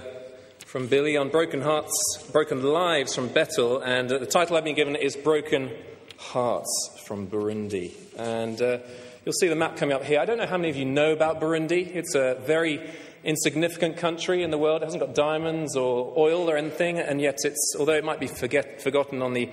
from 0.66 0.88
Billy 0.88 1.16
on 1.16 1.28
Broken 1.28 1.60
Hearts, 1.60 2.28
Broken 2.32 2.64
Lives 2.64 3.14
from 3.14 3.28
Bethel, 3.28 3.80
and 3.82 4.10
uh, 4.10 4.18
the 4.18 4.26
title 4.26 4.56
I've 4.56 4.64
been 4.64 4.74
given 4.74 4.96
is 4.96 5.14
Broken 5.14 5.70
Hearts 6.16 6.97
from 7.08 7.26
Burundi. 7.26 7.90
And 8.18 8.60
uh, 8.60 8.78
you'll 9.24 9.32
see 9.32 9.48
the 9.48 9.56
map 9.56 9.78
coming 9.78 9.96
up 9.96 10.04
here. 10.04 10.20
I 10.20 10.26
don't 10.26 10.36
know 10.36 10.46
how 10.46 10.58
many 10.58 10.68
of 10.68 10.76
you 10.76 10.84
know 10.84 11.12
about 11.12 11.40
Burundi. 11.40 11.86
It's 11.96 12.14
a 12.14 12.36
very 12.44 12.86
insignificant 13.24 13.96
country 13.96 14.42
in 14.42 14.50
the 14.50 14.58
world. 14.58 14.82
It 14.82 14.84
hasn't 14.84 15.02
got 15.02 15.14
diamonds 15.14 15.74
or 15.74 16.12
oil 16.18 16.50
or 16.50 16.58
anything, 16.58 16.98
and 16.98 17.18
yet 17.18 17.38
it's, 17.44 17.74
although 17.78 17.94
it 17.94 18.04
might 18.04 18.20
be 18.20 18.26
forget, 18.26 18.82
forgotten 18.82 19.22
on 19.22 19.32
the 19.32 19.48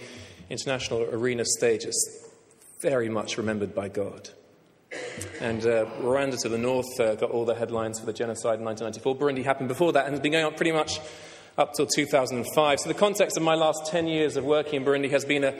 international 0.49 1.03
arena 1.03 1.45
stage, 1.45 1.85
it's 1.85 2.29
very 2.81 3.07
much 3.07 3.37
remembered 3.37 3.73
by 3.73 3.87
God. 3.87 4.29
And 5.39 5.65
uh, 5.65 5.85
Rwanda 6.01 6.37
to 6.41 6.49
the 6.49 6.57
north 6.57 6.99
uh, 6.99 7.15
got 7.15 7.31
all 7.31 7.45
the 7.45 7.55
headlines 7.55 8.01
for 8.01 8.05
the 8.05 8.13
genocide 8.13 8.59
in 8.59 8.65
1994. 8.65 9.15
Burundi 9.15 9.45
happened 9.45 9.69
before 9.69 9.93
that 9.93 10.05
and 10.05 10.13
has 10.13 10.19
been 10.19 10.33
going 10.33 10.45
on 10.45 10.55
pretty 10.55 10.73
much 10.73 10.99
up 11.57 11.73
till 11.73 11.85
2005. 11.85 12.79
So 12.79 12.89
the 12.89 12.93
context 12.93 13.37
of 13.37 13.43
my 13.43 13.55
last 13.55 13.87
10 13.87 14.07
years 14.07 14.35
of 14.35 14.43
working 14.43 14.81
in 14.81 14.85
Burundi 14.85 15.09
has 15.11 15.23
been 15.23 15.43
a 15.43 15.53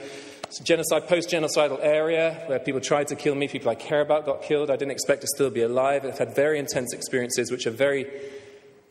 genocide, 0.62 1.08
post-genocidal 1.08 1.78
area 1.82 2.42
where 2.46 2.58
people 2.58 2.80
tried 2.80 3.08
to 3.08 3.16
kill 3.16 3.34
me, 3.34 3.48
people 3.48 3.70
I 3.70 3.74
care 3.74 4.00
about 4.00 4.26
got 4.26 4.42
killed. 4.42 4.70
I 4.70 4.76
didn't 4.76 4.92
expect 4.92 5.22
to 5.22 5.26
still 5.28 5.50
be 5.50 5.62
alive. 5.62 6.04
I've 6.04 6.18
had 6.18 6.34
very 6.34 6.58
intense 6.58 6.92
experiences 6.92 7.50
which 7.50 7.66
are 7.66 7.72
very 7.72 8.06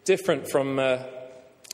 different 0.03 0.49
from 0.49 0.79
uh, 0.79 0.99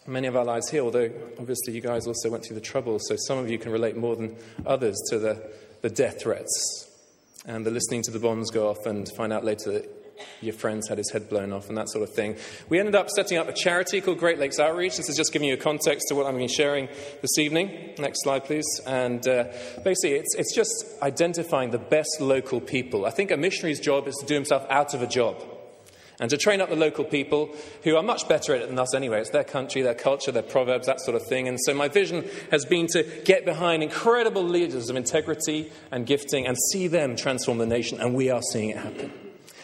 many 0.08 0.28
of 0.28 0.36
our 0.36 0.46
lives 0.46 0.70
here, 0.70 0.82
although 0.82 1.12
obviously 1.40 1.74
you 1.74 1.82
guys 1.82 2.08
also 2.08 2.30
went 2.30 2.46
through 2.46 2.56
the 2.56 2.62
trouble, 2.62 2.98
so 3.00 3.16
some 3.16 3.38
of 3.38 3.50
you 3.50 3.58
can 3.58 3.72
relate 3.72 3.96
more 3.98 4.16
than 4.16 4.36
others 4.66 4.98
to 5.10 5.20
the, 5.20 5.52
the 5.82 5.90
death 5.90 6.22
threats 6.22 6.88
and 7.46 7.66
the 7.66 7.72
listening 7.72 8.02
to 8.04 8.12
the 8.12 8.20
bombs 8.20 8.52
go 8.52 8.70
off 8.70 8.86
and 8.86 9.10
find 9.18 9.34
out 9.34 9.44
later 9.44 9.72
that 9.72 10.01
your 10.42 10.54
friends 10.54 10.88
had 10.88 10.98
his 10.98 11.12
head 11.12 11.30
blown 11.30 11.54
off 11.54 11.70
and 11.70 11.78
that 11.78 11.90
sort 11.90 12.08
of 12.08 12.14
thing. 12.14 12.36
We 12.70 12.80
ended 12.80 12.96
up 12.96 13.10
setting 13.10 13.38
up 13.38 13.48
a 13.48 13.54
charity 13.54 14.02
called 14.02 14.18
Great 14.18 14.40
Lakes 14.40 14.60
Outreach. 14.60 14.98
This 14.98 15.10
is 15.10 15.16
just 15.16 15.34
giving 15.34 15.48
you 15.48 15.54
a 15.56 15.58
context 15.58 16.08
to 16.10 16.16
what 16.16 16.26
I'm 16.26 16.34
going 16.34 16.48
to 16.48 16.52
be 16.52 16.56
sharing 16.56 16.88
this 17.22 17.38
evening. 17.38 17.94
Next 17.98 18.24
slide, 18.24 18.46
please. 18.46 18.66
And 18.86 19.28
uh, 19.28 19.46
basically, 19.84 20.18
it's, 20.18 20.36
it's 20.36 20.56
just 20.56 20.86
identifying 21.02 21.72
the 21.72 21.78
best 21.78 22.20
local 22.20 22.62
people. 22.62 23.06
I 23.06 23.12
think 23.12 23.32
a 23.32 23.38
missionary's 23.38 23.80
job 23.80 24.08
is 24.08 24.16
to 24.22 24.26
do 24.26 24.34
himself 24.34 24.66
out 24.70 24.94
of 24.94 25.02
a 25.02 25.08
job 25.08 25.44
and 26.22 26.30
to 26.30 26.38
train 26.38 26.62
up 26.62 26.70
the 26.70 26.76
local 26.76 27.04
people 27.04 27.54
who 27.84 27.98
are 27.98 28.04
much 28.04 28.30
better 28.30 28.54
at 28.56 28.62
it 28.62 28.70
than 28.70 28.78
us 28.78 28.94
anyway. 28.94 29.20
It's 29.20 29.32
their 29.32 29.44
country, 29.44 29.82
their 29.82 29.96
culture, 29.96 30.32
their 30.32 30.44
proverbs, 30.44 30.86
that 30.86 31.02
sort 31.02 31.16
of 31.20 31.28
thing. 31.28 31.48
And 31.48 31.60
so 31.60 31.74
my 31.74 31.88
vision 31.88 32.30
has 32.52 32.64
been 32.64 32.86
to 32.88 33.04
get 33.26 33.44
behind 33.44 33.82
incredible 33.82 34.44
leaders 34.44 34.90
of 34.90 34.96
integrity 34.96 35.72
and 35.92 36.06
gifting 36.06 36.46
and 36.46 36.56
see 36.72 36.88
them 36.88 37.16
transform 37.16 37.58
the 37.58 37.66
nation, 37.66 38.00
and 38.00 38.14
we 38.14 38.30
are 38.30 38.42
seeing 38.52 38.70
it 38.70 38.78
happen. 38.78 39.21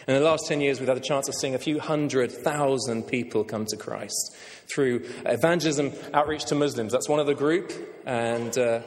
In 0.08 0.14
the 0.14 0.20
last 0.20 0.46
10 0.48 0.62
years, 0.62 0.80
we've 0.80 0.88
had 0.88 0.96
a 0.96 1.00
chance 1.00 1.28
of 1.28 1.34
seeing 1.34 1.54
a 1.54 1.58
few 1.58 1.78
hundred 1.78 2.32
thousand 2.32 3.02
people 3.02 3.44
come 3.44 3.66
to 3.66 3.76
Christ 3.76 4.34
through 4.66 5.04
evangelism 5.26 5.92
outreach 6.14 6.46
to 6.46 6.54
Muslims. 6.54 6.92
That's 6.92 7.10
one 7.10 7.20
of 7.20 7.26
the 7.26 7.34
group. 7.34 7.70
And 8.06 8.56
uh, 8.56 8.80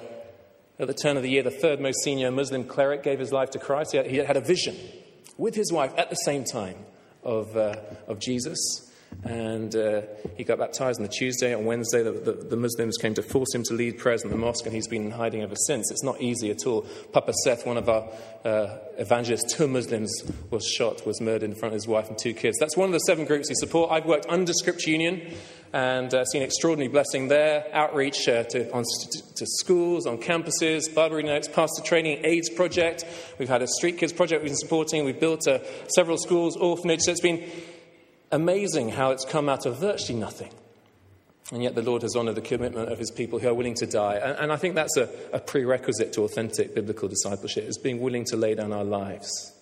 at 0.80 0.88
the 0.88 0.96
turn 0.96 1.18
of 1.18 1.22
the 1.22 1.30
year, 1.30 1.44
the 1.44 1.52
third 1.52 1.80
most 1.80 2.00
senior 2.04 2.32
Muslim 2.32 2.64
cleric 2.64 3.04
gave 3.04 3.20
his 3.20 3.32
life 3.32 3.52
to 3.52 3.60
Christ. 3.60 3.92
He 3.92 3.98
had, 3.98 4.08
he 4.08 4.18
had 4.18 4.36
a 4.36 4.42
vision 4.42 4.76
with 5.38 5.54
his 5.54 5.72
wife 5.72 5.94
at 5.96 6.10
the 6.10 6.16
same 6.16 6.44
time 6.44 6.78
of, 7.24 7.56
uh, 7.56 7.76
of 8.08 8.18
Jesus. 8.18 8.91
And 9.24 9.76
uh, 9.76 10.02
he 10.36 10.44
got 10.44 10.58
baptized 10.58 11.00
on 11.00 11.04
the 11.04 11.12
Tuesday. 11.12 11.54
On 11.54 11.66
Wednesday, 11.66 12.02
the, 12.02 12.12
the, 12.12 12.32
the, 12.32 12.56
Muslims 12.56 12.98
came 12.98 13.14
to 13.14 13.22
force 13.22 13.54
him 13.54 13.62
to 13.64 13.74
lead 13.74 14.00
prayers 14.00 14.24
in 14.24 14.32
the 14.32 14.36
mosque, 14.36 14.66
and 14.66 14.74
he's 14.74 14.88
been 14.88 15.06
in 15.06 15.12
hiding 15.12 15.44
ever 15.44 15.56
since. 15.68 15.92
It's 15.92 16.04
not 16.04 16.20
easy 16.22 16.50
at 16.50 16.66
all. 16.66 16.88
Papa 17.12 17.34
Seth, 17.44 17.68
one 17.68 17.78
of 17.78 17.88
our 17.88 18.10
uh, 18.44 18.78
evangelists 18.98 19.54
two 19.54 19.68
Muslims, 19.68 20.12
was 20.50 20.66
shot, 20.66 21.06
was 21.06 21.22
murdered 21.22 21.44
in 21.44 21.54
front 21.54 21.74
of 21.74 21.76
his 21.76 21.88
wife 21.88 22.10
and 22.10 22.18
two 22.18 22.34
kids. 22.34 22.58
That's 22.60 22.76
one 22.76 22.88
of 22.88 22.94
the 22.94 23.00
seven 23.00 23.26
groups 23.26 23.50
we 23.50 23.56
support. 23.56 23.92
I've 23.92 24.06
worked 24.06 24.26
under 24.28 24.54
Scripture 24.54 24.90
Union 24.90 25.34
and 25.74 26.14
uh, 26.14 26.26
seen 26.26 26.42
extraordinary 26.42 26.92
blessing 26.92 27.28
there. 27.28 27.66
Outreach 27.74 28.28
uh, 28.28 28.44
to, 28.44 28.72
on, 28.74 28.84
to 29.36 29.46
schools, 29.46 30.06
on 30.06 30.18
campuses, 30.18 30.94
Barbary 30.94 31.24
Notes, 31.24 31.48
pastor 31.48 31.82
training, 31.84 32.26
AIDS 32.26 32.50
project. 32.50 33.06
We've 33.38 33.50
had 33.50 33.62
a 33.62 33.68
street 33.68 33.98
kids 33.98 34.14
project 34.14 34.42
we've 34.42 34.52
been 34.52 34.58
supporting. 34.58 35.06
We've 35.06 35.20
built 35.20 35.48
uh, 35.48 35.60
several 35.96 36.18
schools, 36.18 36.58
orphanages. 36.58 37.06
So 37.06 37.12
it's 37.12 37.22
been 37.22 37.50
amazing 38.32 38.90
how 38.90 39.12
it's 39.12 39.26
come 39.26 39.50
out 39.50 39.66
of 39.66 39.78
virtually 39.78 40.20
nothing. 40.20 40.52
And 41.52 41.62
yet 41.62 41.76
the 41.76 41.82
Lord 41.82 42.02
has 42.04 42.16
honored 42.16 42.36
the 42.36 42.42
commitment 42.42 42.90
of 42.90 42.98
his 42.98 43.12
people 43.12 43.38
who 43.40 43.50
are 43.50 43.54
willing 43.54 43.76
to 43.76 43.86
die. 43.86 44.16
And, 44.16 44.40
and 44.40 44.52
I 44.54 44.56
think 44.56 44.76
that's 44.76 44.96
a, 44.96 45.10
a, 45.34 45.40
prerequisite 45.40 46.14
to 46.14 46.24
authentic 46.24 46.74
biblical 46.74 47.10
discipleship, 47.10 47.66
is 47.66 47.78
being 47.78 48.00
willing 48.00 48.24
to 48.26 48.38
lay 48.38 48.56
down 48.56 48.72
our 48.72 48.86
lives 48.86 49.54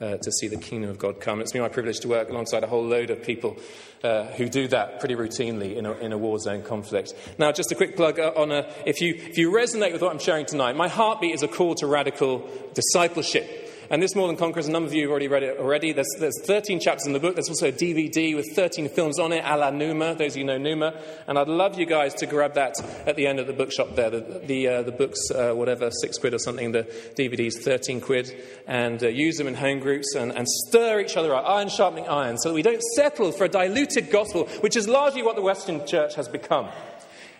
uh, 0.00 0.16
to 0.18 0.32
see 0.32 0.46
the 0.46 0.56
kingdom 0.56 0.88
of 0.88 0.98
God 0.98 1.20
come. 1.20 1.40
It's 1.40 1.52
been 1.52 1.62
my 1.62 1.68
privilege 1.68 1.98
to 2.00 2.08
work 2.08 2.30
alongside 2.30 2.62
a 2.62 2.68
whole 2.68 2.84
load 2.84 3.10
of 3.10 3.24
people 3.24 3.58
uh, 4.04 4.26
who 4.26 4.48
do 4.48 4.68
that 4.68 5.00
pretty 5.00 5.16
routinely 5.16 5.76
in 5.76 5.84
a, 5.84 5.92
in 5.94 6.12
a, 6.12 6.18
war 6.18 6.38
zone 6.38 6.62
conflict. 6.62 7.12
Now, 7.38 7.50
just 7.50 7.72
a 7.72 7.74
quick 7.74 7.96
plug 7.96 8.20
on 8.20 8.52
a, 8.52 8.72
if 8.86 9.00
you, 9.00 9.14
if 9.14 9.36
you 9.36 9.50
resonate 9.50 9.92
with 9.92 10.02
what 10.02 10.12
I'm 10.12 10.20
sharing 10.20 10.46
tonight, 10.46 10.76
my 10.76 10.88
heartbeat 10.88 11.34
is 11.34 11.42
a 11.42 11.48
call 11.48 11.74
to 11.76 11.86
radical 11.86 12.48
discipleship. 12.72 13.69
And 13.90 14.00
this 14.00 14.14
More 14.14 14.28
Than 14.28 14.36
Conquerors, 14.36 14.68
a 14.68 14.70
number 14.70 14.86
of 14.86 14.94
you 14.94 15.02
have 15.02 15.10
already 15.10 15.26
read 15.26 15.42
it 15.42 15.58
already. 15.58 15.92
There's, 15.92 16.06
there's 16.20 16.40
13 16.44 16.78
chapters 16.78 17.08
in 17.08 17.12
the 17.12 17.18
book. 17.18 17.34
There's 17.34 17.48
also 17.48 17.70
a 17.70 17.72
DVD 17.72 18.36
with 18.36 18.54
13 18.54 18.88
films 18.88 19.18
on 19.18 19.32
it, 19.32 19.42
a 19.44 19.56
la 19.56 19.72
Nooma, 19.72 20.16
those 20.16 20.34
of 20.34 20.36
you 20.36 20.44
know 20.44 20.58
Nooma. 20.58 20.96
And 21.26 21.36
I'd 21.36 21.48
love 21.48 21.76
you 21.76 21.86
guys 21.86 22.14
to 22.14 22.26
grab 22.26 22.54
that 22.54 22.76
at 23.04 23.16
the 23.16 23.26
end 23.26 23.40
of 23.40 23.48
the 23.48 23.52
bookshop 23.52 23.96
there. 23.96 24.08
The, 24.08 24.42
the, 24.44 24.68
uh, 24.68 24.82
the 24.82 24.92
books, 24.92 25.18
uh, 25.32 25.54
whatever, 25.54 25.90
six 25.90 26.18
quid 26.18 26.34
or 26.34 26.38
something, 26.38 26.70
the 26.70 26.84
DVDs, 27.18 27.64
13 27.64 28.00
quid. 28.00 28.32
And 28.68 29.02
uh, 29.02 29.08
use 29.08 29.38
them 29.38 29.48
in 29.48 29.54
home 29.54 29.80
groups 29.80 30.14
and, 30.14 30.30
and 30.30 30.46
stir 30.48 31.00
each 31.00 31.16
other 31.16 31.34
up, 31.34 31.44
iron 31.44 31.68
sharpening 31.68 32.08
iron, 32.08 32.38
so 32.38 32.50
that 32.50 32.54
we 32.54 32.62
don't 32.62 32.82
settle 32.94 33.32
for 33.32 33.46
a 33.46 33.48
diluted 33.48 34.12
gospel, 34.12 34.46
which 34.60 34.76
is 34.76 34.86
largely 34.86 35.24
what 35.24 35.34
the 35.34 35.42
Western 35.42 35.84
church 35.84 36.14
has 36.14 36.28
become. 36.28 36.68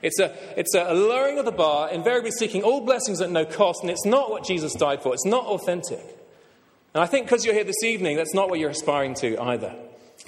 It's 0.03 0.19
a, 0.19 0.35
it's 0.59 0.75
a 0.75 0.95
lowering 0.95 1.39
of 1.39 1.45
the 1.45 1.53
bar, 1.53 1.91
invariably 1.91 2.33
seeking 2.33 2.65
all 2.65 2.81
blessings 2.85 3.21
at 3.21 3.31
no 3.31 3.45
cost, 3.45 3.83
and 3.83 3.91
it's 3.91 4.05
not 4.05 4.31
what 4.31 4.45
Jesus 4.45 4.75
died 4.75 5.01
for. 5.01 5.15
It's 5.15 5.25
not 5.27 5.45
authentic. 5.45 6.20
And 6.95 7.03
I 7.03 7.07
think 7.07 7.27
because 7.27 7.45
you're 7.45 7.55
here 7.55 7.65
this 7.65 7.83
evening, 7.85 8.17
that's 8.17 8.35
not 8.35 8.51
what 8.51 8.59
you're 8.59 8.71
aspiring 8.71 9.15
to 9.15 9.39
either. 9.41 9.75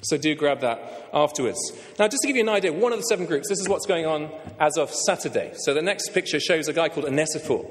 So 0.02 0.16
do 0.16 0.34
grab 0.34 0.60
that 0.60 1.08
afterwards. 1.12 1.58
Now, 1.98 2.08
just 2.08 2.22
to 2.22 2.28
give 2.28 2.36
you 2.36 2.42
an 2.42 2.48
idea, 2.48 2.72
one 2.72 2.92
of 2.92 2.98
the 2.98 3.04
seven 3.04 3.26
groups, 3.26 3.48
this 3.48 3.60
is 3.60 3.68
what's 3.68 3.86
going 3.86 4.06
on 4.06 4.30
as 4.58 4.76
of 4.76 4.90
Saturday. 4.90 5.52
So 5.56 5.74
the 5.74 5.82
next 5.82 6.10
picture 6.10 6.40
shows 6.40 6.68
a 6.68 6.72
guy 6.72 6.88
called 6.88 7.06
Onesphore. 7.06 7.68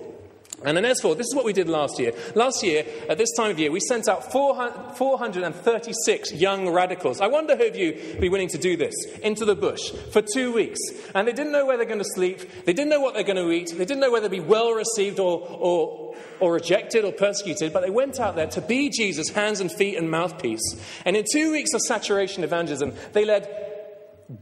And 0.63 0.77
Onesphore, 0.77 1.17
this 1.17 1.25
is 1.27 1.35
what 1.35 1.45
we 1.45 1.53
did 1.53 1.67
last 1.67 1.97
year. 1.97 2.13
Last 2.35 2.63
year, 2.63 2.85
at 3.09 3.17
this 3.17 3.31
time 3.35 3.49
of 3.49 3.57
year, 3.57 3.71
we 3.71 3.79
sent 3.79 4.07
out 4.07 4.31
436 4.31 6.33
young 6.33 6.69
radicals. 6.69 7.19
I 7.19 7.25
wonder 7.27 7.55
who 7.55 7.67
of 7.67 7.75
you 7.75 7.93
would 7.93 8.21
be 8.21 8.29
willing 8.29 8.49
to 8.49 8.59
do 8.59 8.77
this 8.77 8.93
into 9.23 9.45
the 9.45 9.55
bush 9.55 9.89
for 10.11 10.21
two 10.21 10.53
weeks. 10.53 10.79
And 11.15 11.27
they 11.27 11.33
didn't 11.33 11.51
know 11.51 11.65
where 11.65 11.77
they're 11.77 11.87
going 11.87 11.97
to 11.97 12.05
sleep. 12.13 12.41
They 12.65 12.73
didn't 12.73 12.89
know 12.89 12.99
what 12.99 13.15
they're 13.15 13.23
going 13.23 13.37
to 13.37 13.51
eat. 13.51 13.69
They 13.69 13.85
didn't 13.85 14.01
know 14.01 14.11
whether 14.11 14.27
they'd 14.27 14.37
be 14.37 14.45
well 14.45 14.71
received 14.71 15.19
or, 15.19 15.39
or, 15.39 16.15
or 16.39 16.53
rejected 16.53 17.05
or 17.05 17.11
persecuted. 17.11 17.73
But 17.73 17.81
they 17.81 17.89
went 17.89 18.19
out 18.19 18.35
there 18.35 18.47
to 18.47 18.61
be 18.61 18.89
Jesus' 18.89 19.29
hands 19.29 19.61
and 19.61 19.71
feet 19.71 19.97
and 19.97 20.11
mouthpiece. 20.11 20.75
And 21.05 21.17
in 21.17 21.25
two 21.31 21.51
weeks 21.51 21.73
of 21.73 21.81
saturation 21.81 22.43
evangelism, 22.43 22.93
they 23.13 23.25
led 23.25 23.70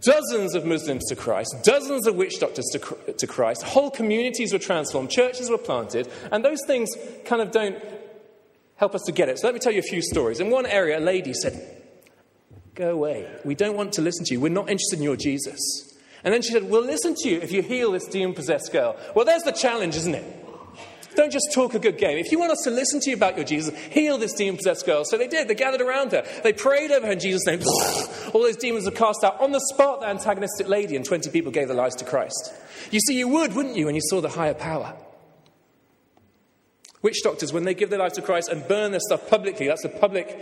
dozens 0.01 0.55
of 0.55 0.65
Muslims 0.65 1.05
to 1.05 1.15
Christ, 1.15 1.55
dozens 1.63 2.07
of 2.07 2.15
witch 2.15 2.39
doctors 2.39 2.65
to, 2.73 3.13
to 3.13 3.27
Christ, 3.27 3.63
whole 3.63 3.89
communities 3.89 4.53
were 4.53 4.59
transformed, 4.59 5.09
churches 5.09 5.49
were 5.49 5.57
planted, 5.57 6.09
and 6.31 6.43
those 6.43 6.59
things 6.67 6.89
kind 7.25 7.41
of 7.41 7.51
don't 7.51 7.77
help 8.75 8.95
us 8.95 9.01
to 9.05 9.11
get 9.11 9.29
it. 9.29 9.39
So 9.39 9.47
let 9.47 9.53
me 9.53 9.59
tell 9.59 9.73
you 9.73 9.79
a 9.79 9.83
few 9.83 10.01
stories. 10.01 10.39
In 10.39 10.49
one 10.49 10.65
area, 10.65 10.97
a 10.97 11.01
lady 11.01 11.33
said, 11.33 11.77
Go 12.75 12.91
away. 12.91 13.27
We 13.43 13.55
don't 13.55 13.75
want 13.75 13.91
to 13.93 14.01
listen 14.01 14.23
to 14.25 14.33
you. 14.33 14.39
We're 14.39 14.49
not 14.49 14.69
interested 14.69 14.99
in 14.99 15.03
your 15.03 15.17
Jesus. 15.17 15.59
And 16.23 16.33
then 16.33 16.41
she 16.41 16.51
said, 16.51 16.63
We'll 16.63 16.85
listen 16.85 17.13
to 17.19 17.29
you 17.29 17.39
if 17.41 17.51
you 17.51 17.61
heal 17.61 17.91
this 17.91 18.05
demon 18.05 18.33
possessed 18.33 18.71
girl. 18.71 18.97
Well, 19.15 19.25
there's 19.25 19.43
the 19.43 19.51
challenge, 19.51 19.95
isn't 19.97 20.15
it? 20.15 20.45
Don't 21.19 21.33
just 21.33 21.51
talk 21.53 21.73
a 21.73 21.79
good 21.79 21.97
game. 21.97 22.17
If 22.17 22.31
you 22.31 22.39
want 22.39 22.53
us 22.53 22.61
to 22.63 22.69
listen 22.69 23.01
to 23.01 23.09
you 23.09 23.15
about 23.17 23.35
your 23.35 23.43
Jesus, 23.43 23.77
heal 23.87 24.17
this 24.17 24.31
demon 24.31 24.55
possessed 24.55 24.85
girl. 24.85 25.03
So 25.03 25.17
they 25.17 25.27
did. 25.27 25.49
They 25.49 25.53
gathered 25.53 25.81
around 25.81 26.13
her. 26.13 26.25
They 26.43 26.53
prayed 26.53 26.91
over 26.91 27.07
her 27.07 27.11
in 27.11 27.19
Jesus' 27.19 27.45
name. 27.45 27.59
All 28.33 28.41
those 28.41 28.55
demons 28.55 28.85
were 28.85 28.91
cast 28.91 29.21
out. 29.25 29.37
On 29.41 29.51
the 29.51 29.59
spot, 29.73 29.99
the 29.99 30.07
antagonistic 30.07 30.69
lady 30.69 30.95
and 30.95 31.03
20 31.03 31.29
people 31.31 31.51
gave 31.51 31.67
their 31.67 31.75
lives 31.75 31.97
to 31.97 32.05
Christ. 32.05 32.53
You 32.89 33.01
see, 33.01 33.19
you 33.19 33.27
would, 33.27 33.53
wouldn't 33.53 33.75
you, 33.75 33.87
when 33.87 33.95
you 33.95 34.01
saw 34.01 34.21
the 34.21 34.29
higher 34.29 34.53
power? 34.53 34.95
Witch 37.01 37.21
doctors, 37.21 37.51
when 37.51 37.65
they 37.65 37.73
give 37.73 37.89
their 37.89 37.99
lives 37.99 38.13
to 38.13 38.21
Christ 38.21 38.47
and 38.47 38.65
burn 38.69 38.91
their 38.91 39.01
stuff 39.01 39.29
publicly, 39.29 39.67
that's 39.67 39.83
a 39.83 39.89
public 39.89 40.39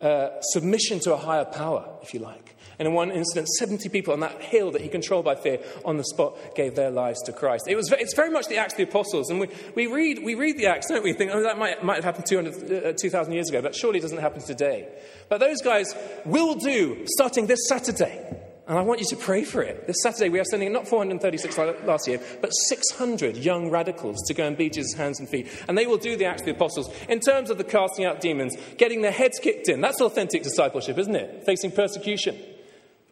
uh, 0.00 0.40
submission 0.40 0.98
to 1.04 1.14
a 1.14 1.18
higher 1.18 1.44
power, 1.44 1.88
if 2.02 2.14
you 2.14 2.18
like. 2.18 2.56
And 2.80 2.88
in 2.88 2.94
one 2.94 3.10
incident, 3.10 3.46
70 3.46 3.90
people 3.90 4.14
on 4.14 4.20
that 4.20 4.40
hill 4.40 4.70
that 4.70 4.80
he 4.80 4.88
controlled 4.88 5.26
by 5.26 5.34
fear 5.34 5.58
on 5.84 5.98
the 5.98 6.04
spot 6.04 6.54
gave 6.54 6.76
their 6.76 6.90
lives 6.90 7.20
to 7.24 7.32
Christ. 7.32 7.68
It 7.68 7.76
was, 7.76 7.92
it's 7.92 8.14
very 8.14 8.30
much 8.30 8.46
the 8.46 8.56
Acts 8.56 8.72
of 8.72 8.78
the 8.78 8.84
Apostles. 8.84 9.28
And 9.28 9.38
we, 9.38 9.50
we, 9.74 9.86
read, 9.86 10.24
we 10.24 10.34
read 10.34 10.56
the 10.56 10.64
Acts, 10.64 10.88
don't 10.88 11.04
we? 11.04 11.12
Think, 11.12 11.30
oh, 11.34 11.42
that 11.42 11.58
might, 11.58 11.84
might 11.84 11.96
have 11.96 12.04
happened 12.04 12.24
200, 12.24 12.86
uh, 12.86 12.92
2,000 12.98 13.34
years 13.34 13.50
ago, 13.50 13.60
but 13.60 13.74
surely 13.74 13.98
it 13.98 14.02
doesn't 14.02 14.16
happen 14.16 14.40
today. 14.40 14.88
But 15.28 15.40
those 15.40 15.60
guys 15.60 15.94
will 16.24 16.54
do 16.54 17.04
starting 17.04 17.48
this 17.48 17.68
Saturday. 17.68 18.40
And 18.66 18.78
I 18.78 18.82
want 18.82 19.00
you 19.00 19.06
to 19.08 19.16
pray 19.16 19.44
for 19.44 19.60
it. 19.60 19.86
This 19.86 19.96
Saturday, 20.02 20.30
we 20.30 20.38
are 20.38 20.44
sending 20.44 20.72
not 20.72 20.88
436 20.88 21.58
last 21.84 22.08
year, 22.08 22.18
but 22.40 22.48
600 22.50 23.36
young 23.36 23.68
radicals 23.68 24.16
to 24.28 24.32
go 24.32 24.46
and 24.46 24.56
be 24.56 24.70
Jesus' 24.70 24.94
hands 24.94 25.20
and 25.20 25.28
feet. 25.28 25.48
And 25.68 25.76
they 25.76 25.86
will 25.86 25.98
do 25.98 26.16
the 26.16 26.24
Acts 26.24 26.42
of 26.42 26.46
the 26.46 26.52
Apostles. 26.52 26.88
In 27.10 27.20
terms 27.20 27.50
of 27.50 27.58
the 27.58 27.64
casting 27.64 28.06
out 28.06 28.22
demons, 28.22 28.56
getting 28.78 29.02
their 29.02 29.10
heads 29.12 29.38
kicked 29.38 29.68
in, 29.68 29.82
that's 29.82 30.00
authentic 30.00 30.44
discipleship, 30.44 30.96
isn't 30.96 31.16
it? 31.16 31.44
Facing 31.44 31.72
persecution, 31.72 32.38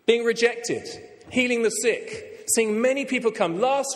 being 0.09 0.25
rejected, 0.25 0.83
healing 1.31 1.63
the 1.63 1.69
sick, 1.69 2.47
seeing 2.55 2.81
many 2.81 3.05
people 3.05 3.31
come. 3.31 3.61
Last 3.61 3.95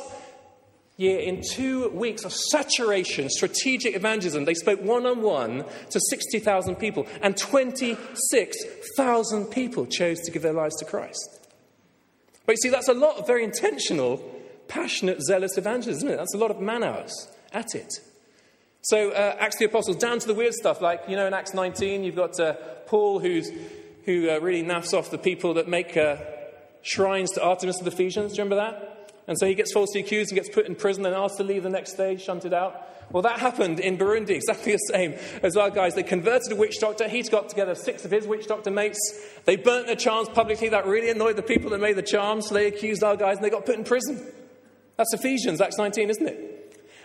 year, 0.98 1.18
in 1.18 1.40
two 1.54 1.88
weeks 1.88 2.24
of 2.24 2.34
saturation, 2.34 3.30
strategic 3.30 3.96
evangelism, 3.96 4.44
they 4.44 4.52
spoke 4.52 4.82
one 4.82 5.06
on 5.06 5.22
one 5.22 5.64
to 5.90 5.98
60,000 5.98 6.76
people, 6.76 7.06
and 7.22 7.34
26,000 7.34 9.46
people 9.46 9.86
chose 9.86 10.20
to 10.20 10.30
give 10.30 10.42
their 10.42 10.52
lives 10.52 10.76
to 10.76 10.84
Christ. 10.84 11.48
But 12.44 12.52
you 12.52 12.58
see, 12.58 12.68
that's 12.68 12.88
a 12.88 12.94
lot 12.94 13.16
of 13.16 13.26
very 13.26 13.42
intentional, 13.42 14.18
passionate, 14.68 15.22
zealous 15.22 15.56
evangelism, 15.56 16.08
isn't 16.08 16.10
it? 16.10 16.18
That's 16.18 16.34
a 16.34 16.38
lot 16.38 16.50
of 16.50 16.60
man 16.60 16.84
hours 16.84 17.26
at 17.54 17.74
it. 17.74 17.90
So, 18.82 19.12
uh, 19.12 19.36
Acts 19.38 19.56
the 19.56 19.64
Apostles, 19.64 19.96
down 19.96 20.18
to 20.18 20.26
the 20.26 20.34
weird 20.34 20.52
stuff, 20.52 20.82
like, 20.82 21.04
you 21.08 21.16
know, 21.16 21.26
in 21.26 21.32
Acts 21.32 21.54
19, 21.54 22.04
you've 22.04 22.16
got 22.16 22.38
uh, 22.38 22.52
Paul 22.84 23.18
who's, 23.18 23.50
who 24.04 24.30
uh, 24.30 24.38
really 24.38 24.62
naffs 24.62 24.92
off 24.96 25.10
the 25.10 25.18
people 25.18 25.54
that 25.54 25.68
make 25.68 25.96
uh, 25.96 26.16
shrines 26.82 27.30
to 27.32 27.42
Artemis 27.42 27.80
of 27.80 27.86
Ephesians. 27.86 28.32
Do 28.32 28.38
you 28.38 28.44
remember 28.44 28.56
that? 28.56 29.12
And 29.28 29.38
so 29.38 29.46
he 29.46 29.54
gets 29.54 29.72
falsely 29.72 30.00
accused 30.00 30.32
and 30.32 30.36
gets 30.36 30.48
put 30.48 30.66
in 30.66 30.74
prison 30.74 31.06
and 31.06 31.14
asked 31.14 31.36
to 31.38 31.44
leave 31.44 31.62
the 31.62 31.70
next 31.70 31.94
day, 31.94 32.16
shunted 32.16 32.52
out. 32.52 32.88
Well, 33.12 33.22
that 33.22 33.38
happened 33.38 33.78
in 33.78 33.98
Burundi, 33.98 34.30
exactly 34.36 34.72
the 34.72 34.78
same 34.78 35.14
as 35.42 35.56
our 35.56 35.70
guys. 35.70 35.94
They 35.94 36.02
converted 36.02 36.52
a 36.52 36.56
witch 36.56 36.80
doctor. 36.80 37.08
He's 37.08 37.28
got 37.28 37.48
together 37.48 37.74
six 37.74 38.04
of 38.04 38.10
his 38.10 38.26
witch 38.26 38.46
doctor 38.46 38.70
mates. 38.70 38.98
They 39.44 39.56
burnt 39.56 39.86
their 39.86 39.96
charms 39.96 40.28
publicly. 40.28 40.70
That 40.70 40.86
really 40.86 41.10
annoyed 41.10 41.36
the 41.36 41.42
people 41.42 41.70
that 41.70 41.80
made 41.80 41.96
the 41.96 42.02
charms. 42.02 42.48
So 42.48 42.54
they 42.54 42.66
accused 42.66 43.04
our 43.04 43.16
guys 43.16 43.36
and 43.36 43.44
they 43.44 43.50
got 43.50 43.66
put 43.66 43.76
in 43.76 43.84
prison. 43.84 44.20
That's 44.96 45.12
Ephesians, 45.14 45.60
Acts 45.60 45.78
19, 45.78 46.10
isn't 46.10 46.26
it? 46.26 46.51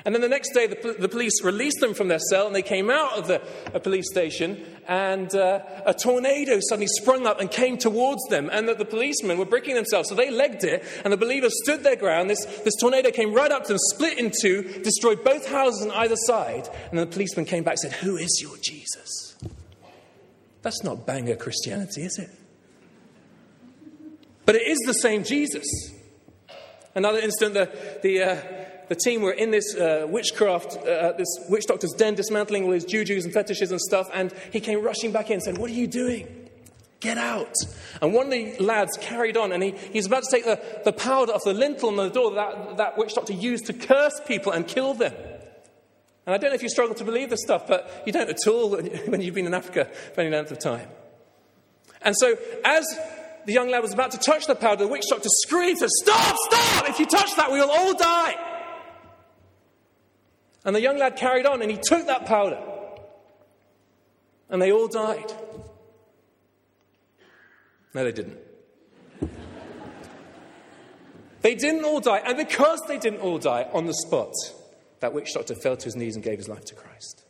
And 0.08 0.16
then 0.16 0.22
the 0.22 0.30
next 0.30 0.54
day, 0.54 0.68
the, 0.68 0.96
the 0.98 1.10
police 1.10 1.44
released 1.44 1.82
them 1.82 1.94
from 1.94 2.08
their 2.08 2.22
cell 2.30 2.48
and 2.48 2.56
they 2.56 2.62
came 2.62 2.90
out 2.90 3.18
of 3.18 3.28
the 3.28 3.42
police 3.82 4.10
station. 4.10 4.66
And 4.88 5.36
uh, 5.36 5.60
a 5.86 5.94
tornado 5.94 6.62
suddenly 6.62 6.88
sprung 6.88 7.28
up 7.28 7.42
and 7.42 7.52
came 7.52 7.78
towards 7.78 8.24
them. 8.30 8.50
And 8.50 8.70
that 8.70 8.78
the 8.78 8.86
policemen 8.86 9.38
were 9.38 9.44
bricking 9.44 9.76
themselves. 9.76 10.08
So 10.08 10.16
they 10.16 10.32
legged 10.32 10.64
it. 10.64 10.86
And 11.04 11.12
the 11.12 11.18
believers 11.18 11.54
stood 11.62 11.84
their 11.84 11.98
ground. 11.98 12.30
This, 12.30 12.46
this 12.64 12.74
tornado 12.80 13.12
came 13.12 13.34
right 13.34 13.52
up 13.52 13.64
to 13.64 13.74
them, 13.74 13.80
split 13.96 14.18
in 14.18 14.32
two, 14.42 14.82
destroyed 14.82 15.26
both 15.26 15.46
houses 15.46 15.86
on 15.86 15.92
either 15.92 16.16
side. 16.26 16.70
And 16.90 16.98
then 16.98 17.10
the 17.10 17.14
policeman 17.14 17.44
came 17.44 17.66
back 17.66 17.76
and 17.84 17.92
said, 17.92 18.00
Who 18.00 18.16
is 18.16 18.40
your 18.42 18.56
Jesus? 18.62 19.36
That's 20.62 20.86
not 20.86 21.06
Bangor 21.06 21.36
Christianity, 21.36 22.04
is 22.04 22.18
it? 22.18 22.30
But 24.46 24.56
it 24.56 24.66
is 24.66 24.78
the 24.86 24.94
same 24.94 25.26
Jesus. 25.26 25.66
Another 26.96 27.20
instant, 27.20 27.56
the, 27.56 28.00
the, 28.02 28.24
uh, 28.24 28.57
the 28.90 28.96
team 28.96 29.22
were 29.22 29.32
in 29.32 29.52
this 29.52 29.76
uh, 29.76 30.06
witchcraft, 30.08 30.78
uh, 30.78 31.14
this 31.14 31.28
witch 31.50 31.66
doctor's 31.66 31.92
den, 31.92 32.16
dismantling 32.16 32.64
all 32.64 32.72
his 32.72 32.86
jujus 32.86 33.26
and 33.26 33.34
fetishes 33.34 33.72
and 33.72 33.82
stuff, 33.82 34.10
and 34.14 34.34
he 34.52 34.60
came 34.60 34.82
rushing 34.82 35.12
back 35.12 35.28
in 35.28 35.34
and 35.34 35.44
said, 35.44 35.58
What 35.58 35.70
are 35.70 35.74
you 35.74 35.88
doing? 35.88 36.50
Get 37.00 37.18
out. 37.18 37.54
And 38.02 38.14
one 38.14 38.26
of 38.26 38.32
the 38.32 38.58
lads 38.60 38.98
carried 38.98 39.38
on, 39.38 39.52
and 39.52 39.62
he, 39.62 39.72
he's 39.72 40.08
about 40.08 40.24
to 40.24 40.32
take 40.32 40.46
the, 40.46 40.60
the 40.84 40.94
powder 40.94 41.32
off 41.34 41.44
the 41.44 41.54
lintel 41.54 41.90
on 41.90 41.96
the 41.98 42.10
door 42.10 42.34
that 42.34 42.78
that 42.78 42.98
witch 42.98 43.14
doctor 43.14 43.34
used 43.34 43.68
to 43.68 43.74
curse 43.74 44.20
people 44.26 44.52
and 44.52 44.68
kill 44.68 44.94
them. 44.94 45.14
And 45.14 46.34
I 46.34 46.38
don't 46.38 46.50
know 46.50 46.56
if 46.56 46.64
you 46.64 46.70
struggle 46.70 46.96
to 46.96 47.06
believe 47.06 47.30
this 47.30 47.42
stuff, 47.42 47.68
but 47.68 48.04
you 48.06 48.12
don't 48.12 48.30
at 48.30 48.48
all 48.48 48.72
when 48.72 49.22
you've 49.22 49.36
been 49.36 49.46
in 49.46 49.54
Africa 49.54 49.86
for 50.14 50.22
any 50.22 50.30
length 50.30 50.52
of 50.52 50.60
time. 50.60 50.88
And 52.02 52.16
so, 52.18 52.36
as 52.66 52.86
the 53.46 53.54
young 53.54 53.70
lad 53.70 53.82
was 53.82 53.94
about 53.94 54.12
to 54.12 54.18
touch 54.18 54.48
the 54.48 54.56
powder, 54.56 54.86
the 54.86 54.92
witch 54.92 55.06
doctor 55.10 55.30
screamed, 55.44 55.78
Stop, 55.78 56.36
stop! 56.50 56.90
If 56.90 57.00
you 57.00 57.06
touch 57.06 57.36
that, 57.36 57.52
we 57.52 57.60
will 57.60 57.72
all 57.72 57.94
die. 57.94 58.57
And 60.68 60.76
the 60.76 60.82
young 60.82 60.98
lad 60.98 61.16
carried 61.16 61.46
on 61.46 61.62
and 61.62 61.72
he 61.72 61.78
took 61.82 62.08
that 62.08 62.26
powder. 62.26 62.62
And 64.50 64.62
they 64.62 64.74
all 64.74 64.90
died. 64.90 65.32
No, 67.94 68.04
they 68.04 68.12
didn't. 68.12 68.38
they 71.42 71.56
didn't 71.56 71.86
all 71.86 72.02
die. 72.02 72.18
And 72.18 72.36
because 72.36 72.82
they 72.86 72.98
didn't 72.98 73.22
all 73.22 73.38
die 73.38 73.70
on 73.72 73.86
the 73.86 73.94
spot, 73.94 74.34
that 75.00 75.14
witch 75.14 75.34
doctor 75.34 75.56
fell 75.56 75.78
to 75.78 75.86
his 75.86 75.96
knees 75.96 76.16
and 76.16 76.24
gave 76.24 76.38
his 76.38 76.50
life 76.50 76.66
to 76.66 76.76
Christ. 76.76 77.24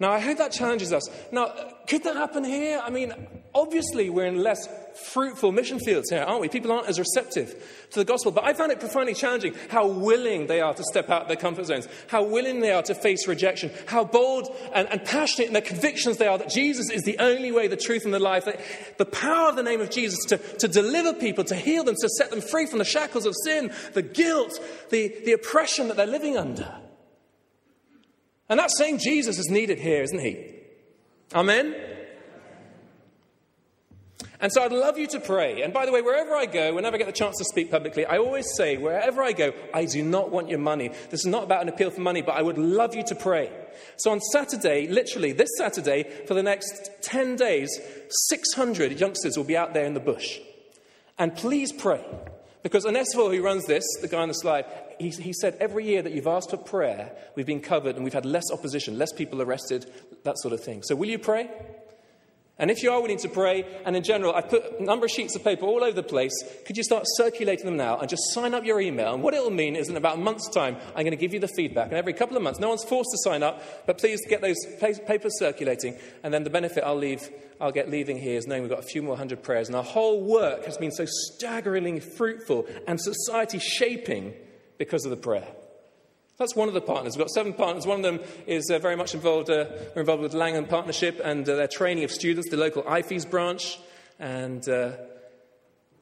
Now, 0.00 0.10
I 0.10 0.18
hope 0.18 0.38
that 0.38 0.50
challenges 0.50 0.92
us. 0.92 1.08
Now, 1.30 1.54
could 1.86 2.02
that 2.02 2.16
happen 2.16 2.42
here? 2.42 2.80
I 2.82 2.90
mean, 2.90 3.12
obviously, 3.54 4.10
we're 4.10 4.26
in 4.26 4.42
less 4.42 4.68
fruitful 5.12 5.52
mission 5.52 5.78
fields 5.78 6.10
here, 6.10 6.22
aren't 6.22 6.40
we? 6.40 6.48
People 6.48 6.72
aren't 6.72 6.88
as 6.88 6.98
receptive 6.98 7.86
to 7.90 8.00
the 8.00 8.04
gospel. 8.04 8.32
But 8.32 8.42
I 8.42 8.54
found 8.54 8.72
it 8.72 8.80
profoundly 8.80 9.14
challenging 9.14 9.54
how 9.68 9.86
willing 9.86 10.48
they 10.48 10.60
are 10.60 10.74
to 10.74 10.82
step 10.82 11.10
out 11.10 11.22
of 11.22 11.28
their 11.28 11.36
comfort 11.36 11.66
zones, 11.66 11.86
how 12.08 12.24
willing 12.24 12.60
they 12.60 12.72
are 12.72 12.82
to 12.82 12.94
face 12.94 13.28
rejection, 13.28 13.70
how 13.86 14.02
bold 14.02 14.48
and, 14.74 14.88
and 14.88 15.04
passionate 15.04 15.46
in 15.46 15.52
their 15.52 15.62
convictions 15.62 16.16
they 16.16 16.26
are 16.26 16.38
that 16.38 16.48
Jesus 16.48 16.90
is 16.90 17.02
the 17.02 17.18
only 17.20 17.52
way, 17.52 17.68
the 17.68 17.76
truth, 17.76 18.04
and 18.04 18.12
the 18.12 18.18
life. 18.18 18.46
That 18.46 18.60
the 18.98 19.04
power 19.04 19.48
of 19.48 19.54
the 19.54 19.62
name 19.62 19.80
of 19.80 19.90
Jesus 19.90 20.24
to, 20.26 20.38
to 20.38 20.66
deliver 20.66 21.14
people, 21.14 21.44
to 21.44 21.56
heal 21.56 21.84
them, 21.84 21.94
to 22.00 22.08
set 22.18 22.30
them 22.30 22.40
free 22.40 22.66
from 22.66 22.80
the 22.80 22.84
shackles 22.84 23.26
of 23.26 23.34
sin, 23.44 23.72
the 23.92 24.02
guilt, 24.02 24.58
the, 24.90 25.14
the 25.24 25.32
oppression 25.32 25.86
that 25.86 25.96
they're 25.96 26.06
living 26.06 26.36
under. 26.36 26.80
And 28.54 28.60
that 28.60 28.70
same 28.70 28.98
Jesus 28.98 29.40
is 29.40 29.48
needed 29.48 29.80
here, 29.80 30.04
isn't 30.04 30.20
he? 30.20 30.38
Amen? 31.34 31.74
And 34.38 34.52
so 34.52 34.62
I'd 34.62 34.70
love 34.70 34.96
you 34.96 35.08
to 35.08 35.18
pray. 35.18 35.62
And 35.62 35.72
by 35.72 35.86
the 35.86 35.90
way, 35.90 36.02
wherever 36.02 36.36
I 36.36 36.46
go, 36.46 36.72
whenever 36.72 36.94
I 36.94 36.98
get 36.98 37.08
the 37.08 37.12
chance 37.12 37.36
to 37.38 37.44
speak 37.46 37.68
publicly, 37.68 38.06
I 38.06 38.18
always 38.18 38.46
say, 38.56 38.76
wherever 38.76 39.24
I 39.24 39.32
go, 39.32 39.52
I 39.74 39.86
do 39.86 40.04
not 40.04 40.30
want 40.30 40.50
your 40.50 40.60
money. 40.60 40.90
This 41.10 41.18
is 41.18 41.26
not 41.26 41.42
about 41.42 41.62
an 41.62 41.68
appeal 41.68 41.90
for 41.90 42.00
money, 42.00 42.22
but 42.22 42.36
I 42.36 42.42
would 42.42 42.56
love 42.56 42.94
you 42.94 43.02
to 43.08 43.16
pray. 43.16 43.50
So 43.96 44.12
on 44.12 44.20
Saturday, 44.20 44.86
literally 44.86 45.32
this 45.32 45.50
Saturday, 45.58 46.04
for 46.28 46.34
the 46.34 46.42
next 46.44 46.90
10 47.02 47.34
days, 47.34 47.76
600 48.28 49.00
youngsters 49.00 49.36
will 49.36 49.42
be 49.42 49.56
out 49.56 49.74
there 49.74 49.84
in 49.84 49.94
the 49.94 49.98
bush. 49.98 50.38
And 51.18 51.34
please 51.34 51.72
pray. 51.72 52.04
Because 52.64 52.86
Onesphore, 52.86 53.36
who 53.36 53.42
runs 53.42 53.66
this, 53.66 53.84
the 54.00 54.08
guy 54.08 54.22
on 54.22 54.28
the 54.28 54.34
slide, 54.34 54.64
he, 54.98 55.10
he 55.10 55.34
said 55.34 55.54
every 55.60 55.84
year 55.84 56.00
that 56.00 56.12
you've 56.12 56.26
asked 56.26 56.48
for 56.48 56.56
prayer, 56.56 57.12
we've 57.36 57.44
been 57.44 57.60
covered 57.60 57.94
and 57.94 58.04
we've 58.04 58.14
had 58.14 58.24
less 58.24 58.50
opposition, 58.50 58.96
less 58.96 59.12
people 59.12 59.42
arrested, 59.42 59.84
that 60.24 60.38
sort 60.38 60.54
of 60.54 60.64
thing. 60.64 60.82
So 60.82 60.96
will 60.96 61.10
you 61.10 61.18
pray? 61.18 61.50
And 62.56 62.70
if 62.70 62.84
you 62.84 62.92
are 62.92 63.02
willing 63.02 63.18
to 63.18 63.28
pray, 63.28 63.64
and 63.84 63.96
in 63.96 64.04
general, 64.04 64.32
I've 64.32 64.48
put 64.48 64.78
a 64.78 64.82
number 64.84 65.06
of 65.06 65.10
sheets 65.10 65.34
of 65.34 65.42
paper 65.42 65.66
all 65.66 65.82
over 65.82 65.94
the 65.94 66.04
place, 66.04 66.32
could 66.64 66.76
you 66.76 66.84
start 66.84 67.02
circulating 67.16 67.66
them 67.66 67.76
now 67.76 67.98
and 67.98 68.08
just 68.08 68.22
sign 68.32 68.54
up 68.54 68.64
your 68.64 68.80
email? 68.80 69.12
And 69.12 69.24
what 69.24 69.34
it 69.34 69.42
will 69.42 69.50
mean 69.50 69.74
is 69.74 69.88
in 69.88 69.96
about 69.96 70.18
a 70.18 70.20
month's 70.20 70.48
time, 70.50 70.76
I'm 70.94 71.02
going 71.02 71.10
to 71.10 71.16
give 71.16 71.34
you 71.34 71.40
the 71.40 71.48
feedback. 71.48 71.88
And 71.88 71.94
every 71.94 72.12
couple 72.12 72.36
of 72.36 72.44
months, 72.44 72.60
no 72.60 72.68
one's 72.68 72.84
forced 72.84 73.10
to 73.10 73.18
sign 73.28 73.42
up, 73.42 73.60
but 73.86 73.98
please 73.98 74.20
get 74.28 74.40
those 74.40 74.56
papers 74.80 75.36
circulating. 75.36 75.98
And 76.22 76.32
then 76.32 76.44
the 76.44 76.50
benefit 76.50 76.84
I'll 76.84 76.94
leave, 76.94 77.28
I'll 77.60 77.72
get 77.72 77.90
leaving 77.90 78.20
here 78.20 78.38
is 78.38 78.46
knowing 78.46 78.62
we've 78.62 78.70
got 78.70 78.78
a 78.78 78.82
few 78.82 79.02
more 79.02 79.16
hundred 79.16 79.42
prayers. 79.42 79.66
And 79.66 79.74
our 79.74 79.82
whole 79.82 80.22
work 80.22 80.64
has 80.66 80.78
been 80.78 80.92
so 80.92 81.06
staggeringly 81.06 81.98
fruitful 81.98 82.66
and 82.86 83.00
society 83.00 83.58
shaping 83.58 84.32
because 84.78 85.04
of 85.04 85.10
the 85.10 85.16
prayer. 85.16 85.48
That's 86.36 86.56
one 86.56 86.66
of 86.66 86.74
the 86.74 86.80
partners. 86.80 87.16
We've 87.16 87.24
got 87.24 87.30
seven 87.30 87.52
partners. 87.52 87.86
One 87.86 87.98
of 87.98 88.02
them 88.02 88.20
is 88.46 88.68
uh, 88.68 88.80
very 88.80 88.96
much 88.96 89.14
involved. 89.14 89.50
Uh, 89.50 89.66
we're 89.94 90.00
involved 90.00 90.22
with 90.22 90.34
Langham 90.34 90.66
Partnership 90.66 91.20
and 91.22 91.48
uh, 91.48 91.54
their 91.54 91.68
training 91.68 92.02
of 92.02 92.10
students, 92.10 92.50
the 92.50 92.56
local 92.56 92.82
IFES 92.82 93.30
branch, 93.30 93.78
and 94.18 94.68
uh, 94.68 94.92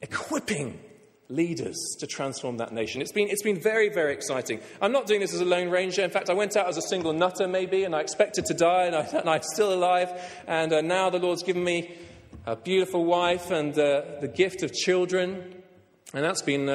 equipping 0.01 0.79
leaders 1.29 1.77
to 1.99 2.07
transform 2.07 2.57
that 2.57 2.73
nation. 2.73 2.99
It's 2.99 3.11
been, 3.11 3.29
it's 3.29 3.43
been 3.43 3.61
very, 3.61 3.89
very 3.89 4.13
exciting. 4.13 4.59
I'm 4.81 4.91
not 4.91 5.05
doing 5.05 5.19
this 5.19 5.35
as 5.35 5.39
a 5.39 5.45
lone 5.45 5.69
ranger. 5.69 6.03
In 6.03 6.09
fact, 6.09 6.31
I 6.31 6.33
went 6.33 6.57
out 6.57 6.67
as 6.67 6.77
a 6.77 6.81
single 6.81 7.13
nutter, 7.13 7.47
maybe, 7.47 7.83
and 7.83 7.95
I 7.95 8.01
expected 8.01 8.45
to 8.45 8.55
die, 8.55 8.85
and, 8.85 8.95
I, 8.95 9.35
am 9.35 9.41
still 9.43 9.71
alive. 9.71 10.09
And 10.47 10.73
uh, 10.73 10.81
now 10.81 11.11
the 11.11 11.19
Lord's 11.19 11.43
given 11.43 11.63
me 11.63 11.95
a 12.47 12.55
beautiful 12.55 13.05
wife 13.05 13.51
and 13.51 13.71
uh, 13.77 14.01
the 14.19 14.27
gift 14.27 14.63
of 14.63 14.73
children. 14.73 15.61
And 16.11 16.23
that's 16.23 16.41
been 16.41 16.69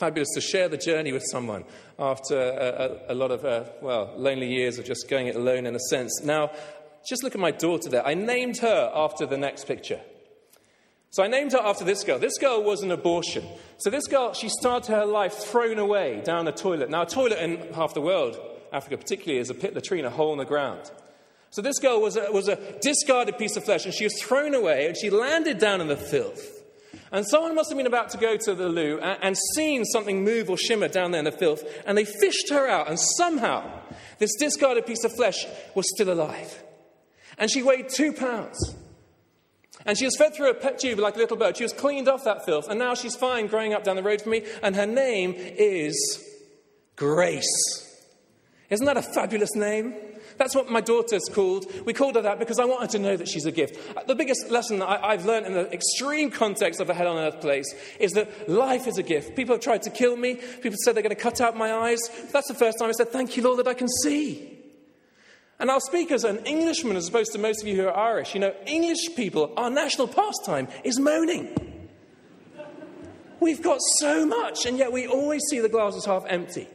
fabulous 0.00 0.30
to 0.34 0.40
share 0.40 0.68
the 0.68 0.78
journey 0.78 1.12
with 1.12 1.22
someone 1.30 1.62
after 1.98 2.34
a, 2.36 3.10
a, 3.10 3.12
a 3.12 3.14
lot 3.14 3.30
of, 3.30 3.44
uh, 3.44 3.64
well, 3.82 4.14
lonely 4.16 4.48
years 4.48 4.78
of 4.78 4.86
just 4.86 5.08
going 5.10 5.26
it 5.26 5.36
alone 5.36 5.66
in 5.66 5.76
a 5.76 5.80
sense. 5.90 6.22
Now, 6.24 6.50
just 7.06 7.22
look 7.22 7.34
at 7.34 7.40
my 7.40 7.50
daughter 7.50 7.90
there. 7.90 8.06
I 8.06 8.14
named 8.14 8.56
her 8.58 8.90
after 8.94 9.26
the 9.26 9.36
next 9.36 9.66
picture. 9.66 10.00
So 11.10 11.22
I 11.22 11.28
named 11.28 11.52
her 11.52 11.60
after 11.60 11.84
this 11.84 12.02
girl. 12.02 12.18
This 12.18 12.38
girl 12.38 12.62
was 12.62 12.82
an 12.82 12.90
abortion. 12.90 13.44
So 13.78 13.90
this 13.90 14.06
girl, 14.06 14.32
she 14.32 14.48
started 14.48 14.90
her 14.90 15.04
life 15.04 15.34
thrown 15.34 15.78
away 15.78 16.22
down 16.24 16.48
a 16.48 16.52
toilet. 16.52 16.88
Now, 16.88 17.02
a 17.02 17.06
toilet 17.06 17.38
in 17.38 17.74
half 17.74 17.92
the 17.92 18.00
world, 18.00 18.38
Africa 18.72 18.96
particularly, 18.96 19.40
is 19.40 19.50
a 19.50 19.54
pit 19.54 19.74
latrine, 19.74 20.06
a 20.06 20.10
hole 20.10 20.32
in 20.32 20.38
the 20.38 20.44
ground. 20.46 20.90
So 21.50 21.60
this 21.62 21.78
girl 21.78 22.00
was 22.00 22.16
a, 22.16 22.30
was 22.32 22.48
a 22.48 22.56
discarded 22.80 23.36
piece 23.36 23.56
of 23.56 23.64
flesh, 23.64 23.84
and 23.84 23.92
she 23.92 24.04
was 24.04 24.14
thrown 24.22 24.54
away, 24.54 24.86
and 24.86 24.96
she 24.96 25.10
landed 25.10 25.58
down 25.58 25.80
in 25.80 25.88
the 25.88 25.96
filth. 25.96 26.59
And 27.12 27.26
someone 27.26 27.54
must 27.54 27.70
have 27.70 27.76
been 27.76 27.86
about 27.86 28.10
to 28.10 28.18
go 28.18 28.36
to 28.36 28.54
the 28.54 28.68
loo 28.68 29.00
and, 29.00 29.18
and 29.22 29.36
seen 29.54 29.84
something 29.84 30.22
move 30.24 30.48
or 30.48 30.56
shimmer 30.56 30.88
down 30.88 31.10
there 31.10 31.18
in 31.18 31.24
the 31.24 31.32
filth, 31.32 31.64
and 31.84 31.98
they 31.98 32.04
fished 32.04 32.50
her 32.50 32.68
out, 32.68 32.88
and 32.88 32.98
somehow 32.98 33.68
this 34.18 34.34
discarded 34.38 34.86
piece 34.86 35.02
of 35.04 35.14
flesh 35.14 35.46
was 35.74 35.88
still 35.94 36.12
alive. 36.12 36.62
And 37.36 37.50
she 37.50 37.62
weighed 37.62 37.88
two 37.88 38.12
pounds. 38.12 38.74
And 39.86 39.96
she 39.96 40.04
was 40.04 40.16
fed 40.16 40.34
through 40.34 40.50
a 40.50 40.54
pet 40.54 40.78
tube 40.78 40.98
like 40.98 41.16
a 41.16 41.18
little 41.18 41.38
bird. 41.38 41.56
She 41.56 41.62
was 41.62 41.72
cleaned 41.72 42.06
off 42.06 42.24
that 42.24 42.44
filth, 42.44 42.68
and 42.68 42.78
now 42.78 42.94
she's 42.94 43.16
fine 43.16 43.46
growing 43.46 43.72
up 43.72 43.82
down 43.82 43.96
the 43.96 44.02
road 44.02 44.22
from 44.22 44.32
me, 44.32 44.44
and 44.62 44.76
her 44.76 44.86
name 44.86 45.34
is 45.36 46.24
Grace. 46.96 47.86
Isn't 48.68 48.86
that 48.86 48.96
a 48.96 49.02
fabulous 49.02 49.54
name? 49.56 49.94
That's 50.40 50.54
what 50.54 50.70
my 50.70 50.80
daughter's 50.80 51.28
called. 51.30 51.66
We 51.84 51.92
called 51.92 52.14
her 52.14 52.22
that 52.22 52.38
because 52.38 52.58
I 52.58 52.64
want 52.64 52.80
her 52.80 52.86
to 52.86 52.98
know 52.98 53.14
that 53.14 53.28
she's 53.28 53.44
a 53.44 53.52
gift. 53.52 53.78
Uh, 53.94 54.04
the 54.04 54.14
biggest 54.14 54.50
lesson 54.50 54.80
I, 54.80 55.10
have 55.10 55.26
learned 55.26 55.44
in 55.44 55.52
the 55.52 55.70
extreme 55.70 56.30
context 56.30 56.80
of 56.80 56.88
a 56.88 56.94
hell 56.94 57.08
on 57.08 57.18
earth 57.18 57.42
place 57.42 57.66
is 57.98 58.12
that 58.12 58.48
life 58.48 58.86
is 58.86 58.96
a 58.96 59.02
gift. 59.02 59.36
People 59.36 59.56
have 59.56 59.62
tried 59.62 59.82
to 59.82 59.90
kill 59.90 60.16
me. 60.16 60.36
People 60.62 60.78
said 60.82 60.96
they're 60.96 61.02
going 61.02 61.14
to 61.14 61.22
cut 61.22 61.42
out 61.42 61.58
my 61.58 61.74
eyes. 61.74 62.00
That's 62.32 62.48
the 62.48 62.54
first 62.54 62.78
time 62.78 62.88
I 62.88 62.92
said, 62.92 63.10
Thank 63.10 63.36
you, 63.36 63.42
Lord, 63.42 63.58
that 63.58 63.68
I 63.68 63.74
can 63.74 63.88
see. 64.02 64.58
And 65.58 65.70
I'll 65.70 65.78
speak 65.78 66.10
as 66.10 66.24
an 66.24 66.38
Englishman 66.46 66.96
as 66.96 67.08
opposed 67.08 67.32
to 67.32 67.38
most 67.38 67.60
of 67.60 67.68
you 67.68 67.76
who 67.76 67.88
are 67.88 67.94
Irish. 67.94 68.32
You 68.32 68.40
know, 68.40 68.54
English 68.64 69.14
people, 69.16 69.52
our 69.58 69.68
national 69.68 70.08
pastime 70.08 70.68
is 70.84 70.98
moaning. 70.98 71.54
We've 73.40 73.60
got 73.60 73.80
so 73.98 74.24
much, 74.24 74.64
and 74.64 74.78
yet 74.78 74.90
we 74.90 75.06
always 75.06 75.42
see 75.50 75.60
the 75.60 75.68
glass 75.68 75.96
as 75.96 76.06
half 76.06 76.24
empty. 76.26 76.66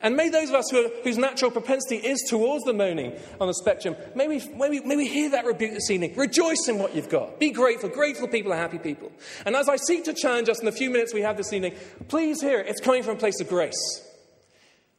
And 0.00 0.16
may 0.16 0.28
those 0.28 0.48
of 0.48 0.54
us 0.54 0.70
who 0.70 0.86
are, 0.86 0.90
whose 1.02 1.18
natural 1.18 1.50
propensity 1.50 1.96
is 1.96 2.20
towards 2.28 2.64
the 2.64 2.72
moaning 2.72 3.18
on 3.40 3.48
the 3.48 3.54
spectrum, 3.54 3.96
may 4.14 4.28
we, 4.28 4.38
may, 4.54 4.68
we, 4.68 4.80
may 4.80 4.96
we 4.96 5.08
hear 5.08 5.30
that 5.30 5.44
rebuke 5.44 5.72
this 5.72 5.90
evening. 5.90 6.14
Rejoice 6.16 6.68
in 6.68 6.78
what 6.78 6.94
you've 6.94 7.08
got. 7.08 7.40
Be 7.40 7.50
grateful. 7.50 7.88
Grateful 7.88 8.28
people 8.28 8.52
are 8.52 8.56
happy 8.56 8.78
people. 8.78 9.10
And 9.44 9.56
as 9.56 9.68
I 9.68 9.76
seek 9.76 10.04
to 10.04 10.14
challenge 10.14 10.48
us 10.48 10.60
in 10.60 10.66
the 10.66 10.72
few 10.72 10.90
minutes 10.90 11.12
we 11.12 11.22
have 11.22 11.36
this 11.36 11.52
evening, 11.52 11.74
please 12.06 12.40
hear 12.40 12.60
it. 12.60 12.68
It's 12.68 12.80
coming 12.80 13.02
from 13.02 13.16
a 13.16 13.18
place 13.18 13.40
of 13.40 13.48
grace. 13.48 14.04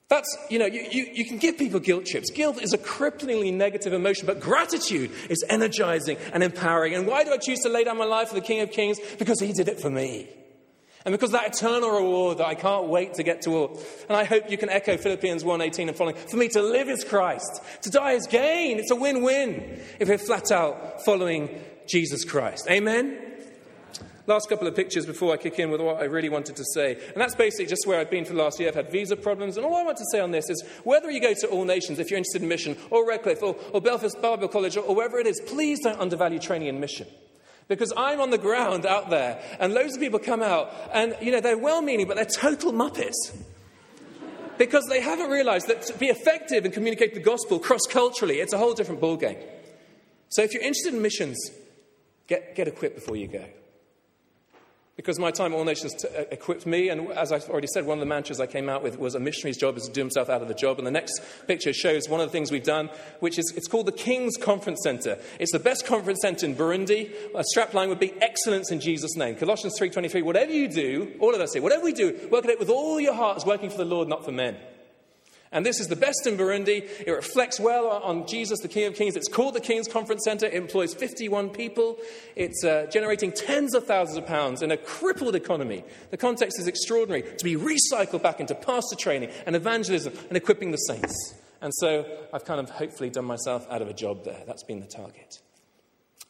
That's, 0.10 0.38
you 0.50 0.58
know, 0.58 0.66
you, 0.66 0.86
you, 0.92 1.08
you 1.14 1.26
can 1.26 1.38
give 1.38 1.58
people 1.58 1.80
guilt 1.80 2.06
trips. 2.06 2.32
Guilt 2.32 2.62
is 2.62 2.74
a 2.74 2.80
cripplingly 2.80 3.54
negative 3.54 3.94
emotion, 3.94 4.26
but 4.26 4.40
gratitude 4.40 5.12
is 5.30 5.46
energizing 5.48 6.18
and 6.34 6.44
empowering. 6.44 6.96
And 6.96 7.06
why 7.06 7.24
do 7.24 7.32
I 7.32 7.38
choose 7.38 7.60
to 7.60 7.70
lay 7.70 7.84
down 7.84 7.98
my 7.98 8.06
life 8.06 8.30
for 8.30 8.36
the 8.36 8.42
King 8.42 8.62
of 8.62 8.72
Kings? 8.72 9.00
Because 9.20 9.40
he 9.40 9.54
did 9.54 9.70
it 9.70 9.80
for 9.80 9.90
me. 9.90 10.28
And 11.06 11.14
because 11.14 11.32
that 11.32 11.56
eternal 11.56 11.92
reward 11.92 12.40
that 12.40 12.48
I 12.48 12.56
can't 12.56 12.88
wait 12.88 13.14
to 13.16 13.24
get 13.24 13.42
to 13.44 13.52
all. 13.52 13.80
And 14.10 14.18
I 14.18 14.26
hope 14.26 14.52
you 14.52 14.58
can 14.58 14.70
echo 14.70 14.98
Philippians 14.98 15.44
1:18 15.44 15.88
and 15.88 15.96
following. 15.96 16.16
For 16.16 16.38
me 16.38 16.50
to 16.50 16.62
live 16.62 16.90
is 16.90 17.04
Christ, 17.04 17.62
to 17.84 17.90
die 17.90 18.14
is 18.14 18.28
gain. 18.28 18.80
It's 18.80 18.92
a 18.92 18.96
win-win 18.96 19.82
if 20.00 20.10
we're 20.10 20.18
flat 20.18 20.52
out 20.52 21.06
following 21.06 21.50
Jesus 21.88 22.26
Christ. 22.26 22.68
Amen. 22.70 23.30
Last 24.28 24.48
couple 24.48 24.68
of 24.68 24.76
pictures 24.76 25.08
before 25.08 25.34
I 25.34 25.38
kick 25.38 25.58
in 25.58 25.72
with 25.72 25.82
what 25.82 25.98
I 25.98 26.04
really 26.04 26.30
wanted 26.30 26.56
to 26.58 26.64
say. 26.76 26.94
And 26.94 27.16
that's 27.16 27.34
basically 27.34 27.66
just 27.66 27.88
where 27.88 28.00
I've 28.00 28.12
been 28.12 28.26
for 28.26 28.34
the 28.34 28.44
last 28.44 28.60
year. 28.60 28.70
I've 28.70 28.76
had 28.76 28.92
visa 28.92 29.16
problems. 29.16 29.58
And 29.58 29.66
all 29.66 29.76
I 29.76 29.82
want 29.82 29.98
to 29.98 30.06
say 30.12 30.20
on 30.20 30.30
this 30.30 30.52
is 30.52 30.64
whether 30.84 31.10
you 31.10 31.20
go 31.20 31.34
to 31.34 31.48
All 31.48 31.66
Nations, 31.66 31.98
if 31.98 32.12
you're 32.12 32.20
interested 32.20 32.44
in 32.44 32.48
mission, 32.48 32.78
or 32.92 33.08
Redcliffe, 33.08 33.42
or, 33.42 33.56
or 33.74 33.82
Belfast 33.82 34.22
Bible 34.22 34.48
College, 34.48 34.78
or, 34.78 34.82
or 34.82 34.96
wherever 34.96 35.18
it 35.18 35.26
is, 35.26 35.42
please 35.48 35.80
don't 35.82 36.00
undervalue 36.00 36.38
training 36.38 36.68
in 36.68 36.80
mission. 36.80 37.08
Because 37.70 37.94
I'm 37.96 38.20
on 38.20 38.32
the 38.32 38.38
ground 38.38 38.86
out 38.86 39.10
there, 39.10 39.42
and 39.60 39.74
loads 39.74 39.94
of 39.96 40.02
people 40.02 40.20
come 40.20 40.42
out, 40.42 40.74
and, 40.92 41.16
you 41.22 41.32
know, 41.32 41.40
they're 41.40 41.58
well 41.58 41.82
meaning, 41.82 42.08
but 42.08 42.18
they're 42.18 42.26
total 42.26 42.74
muppets. 42.74 43.32
because 44.58 44.86
they 44.90 45.00
haven't 45.00 45.30
realized 45.30 45.68
that 45.68 45.84
to 45.84 45.98
be 45.98 46.08
effective 46.08 46.66
and 46.66 46.74
communicate 46.74 47.14
the 47.14 47.22
gospel 47.22 47.60
cross 47.60 47.84
culturally, 47.90 48.42
it's 48.42 48.52
a 48.52 48.58
whole 48.58 48.74
different 48.74 49.00
ballgame. 49.00 49.42
So 50.28 50.42
if 50.42 50.54
you're 50.54 50.64
interested 50.64 50.94
in 50.94 51.02
missions, 51.02 51.52
get, 52.28 52.56
get 52.56 52.68
equipped 52.68 52.96
before 52.96 53.16
you 53.16 53.28
go 53.28 53.46
because 55.00 55.18
my 55.18 55.32
time 55.32 55.54
at 55.54 55.56
All 55.56 55.64
Nations 55.64 55.94
t- 55.94 56.10
uh, 56.10 56.26
equipped 56.30 56.66
me. 56.66 56.90
And 56.90 57.10
as 57.12 57.32
I've 57.32 57.50
already 57.50 57.70
said, 57.74 57.86
one 57.86 57.98
of 57.98 58.02
the 58.02 58.06
mantras 58.06 58.42
I 58.42 58.48
came 58.48 58.68
out 58.68 58.84
with 58.84 59.00
was 59.00 59.16
a 59.16 59.20
missionary's 59.22 59.56
job 59.56 59.78
is 59.78 59.86
to 59.86 59.92
do 59.94 60.02
himself 60.02 60.28
out 60.28 60.42
of 60.42 60.50
the 60.50 60.54
job. 60.54 60.78
And 60.78 60.86
the 60.86 60.92
next 60.92 61.22
picture 61.48 61.72
shows 61.72 62.10
one 62.10 62.20
of 62.20 62.28
the 62.28 62.34
things 62.34 62.52
we've 62.52 62.62
done, 62.62 62.90
which 63.22 63.40
is 63.40 63.54
it's 63.56 63.70
called 63.70 63.86
the 63.86 63.94
King's 63.94 64.36
Conference 64.36 64.82
Center. 64.84 65.18
It's 65.40 65.54
the 65.54 65.60
best 65.60 65.86
conference 65.86 66.20
center 66.22 66.46
in 66.46 66.54
Burundi. 66.54 67.14
A 67.34 67.46
strapline 67.56 67.88
would 67.88 68.02
be 68.02 68.12
excellence 68.22 68.74
in 68.74 68.82
Jesus' 68.82 69.16
name. 69.16 69.36
Colossians 69.36 69.80
3.23, 69.80 70.22
whatever 70.22 70.52
you 70.52 70.68
do, 70.68 71.14
all 71.22 71.34
of 71.34 71.40
us 71.40 71.54
say, 71.54 71.62
whatever 71.62 71.86
we 71.86 71.94
do, 71.94 72.28
work 72.30 72.44
at 72.44 72.52
it 72.52 72.60
with 72.60 72.70
all 72.70 73.00
your 73.00 73.14
heart 73.14 73.38
as 73.38 73.46
working 73.46 73.70
for 73.70 73.78
the 73.78 73.86
Lord, 73.86 74.10
not 74.10 74.26
for 74.26 74.34
men. 74.34 74.58
And 75.52 75.66
this 75.66 75.80
is 75.80 75.88
the 75.88 75.96
best 75.96 76.28
in 76.28 76.38
Burundi. 76.38 76.88
It 77.06 77.12
reflects 77.12 77.60
well 77.60 77.88
on 77.88 78.28
Jesus, 78.28 78.60
the 78.60 78.68
King 78.68 78.86
of 78.86 78.96
Kings. 78.96 79.16
It's 79.16 79.28
called 79.28 79.56
the 79.56 79.60
King's 79.60 79.88
Conference 79.88 80.24
Center. 80.24 80.46
It 80.46 80.54
employs 80.54 80.94
51 80.94 81.50
people. 81.50 81.98
It's 82.36 82.64
uh, 82.64 82.86
generating 82.92 83.32
tens 83.32 83.74
of 83.74 83.88
thousands 83.88 84.18
of 84.18 84.28
pounds 84.28 84.62
in 84.62 84.72
a 84.72 84.78
crippled 84.78 85.36
economy. 85.36 85.84
The 86.12 86.18
context 86.18 86.60
is 86.60 86.68
extraordinary 86.68 87.24
to 87.24 87.44
be 87.44 87.56
recycled 87.56 88.22
back 88.22 88.40
into 88.40 88.54
pastor 88.54 88.96
training 88.96 89.32
and 89.48 89.56
evangelism 89.56 90.14
and 90.28 90.38
equipping 90.38 90.70
the 90.70 90.78
saints. 90.78 91.34
And 91.62 91.74
so 91.76 92.06
I've 92.32 92.46
kind 92.46 92.60
of 92.60 92.70
hopefully 92.70 93.10
done 93.10 93.26
myself 93.26 93.66
out 93.72 93.82
of 93.82 93.88
a 93.88 93.94
job 93.94 94.24
there. 94.26 94.44
That's 94.46 94.64
been 94.64 94.80
the 94.80 94.88
target. 94.88 95.40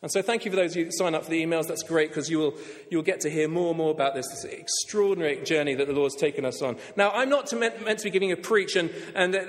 And 0.01 0.10
so, 0.10 0.22
thank 0.22 0.46
you 0.46 0.51
for 0.51 0.56
those 0.56 0.74
who 0.74 0.89
sign 0.91 1.13
up 1.13 1.25
for 1.25 1.29
the 1.29 1.44
emails. 1.44 1.68
That's 1.68 1.84
great 1.84 2.10
because 2.10 2.29
you 2.29 2.39
will, 2.39 2.53
you 2.89 2.98
will 2.98 3.03
get 3.03 3.20
to 3.22 3.29
hear 3.29 3.50
more 3.50 3.70
and 3.70 3.77
more 3.77 3.91
about 3.91 4.15
this, 4.15 4.27
this 4.29 4.46
extraordinary 4.46 5.44
journey 5.44 5.75
that 5.75 5.88
the 5.88 5.94
Lord's 5.94 6.15
taken 6.15 6.46
us 6.46 6.62
on. 6.62 6.77
Now, 6.96 7.12
I'm 7.12 7.27
not 7.27 7.48
to 7.48 7.58
meant, 7.58 7.84
meant, 7.84 8.00
to 8.00 8.06
be 8.06 8.10
giving 8.10 8.32
a 8.32 8.38
preach, 8.38 8.77
and, 8.77 8.89
and 9.13 9.36
uh, 9.36 9.44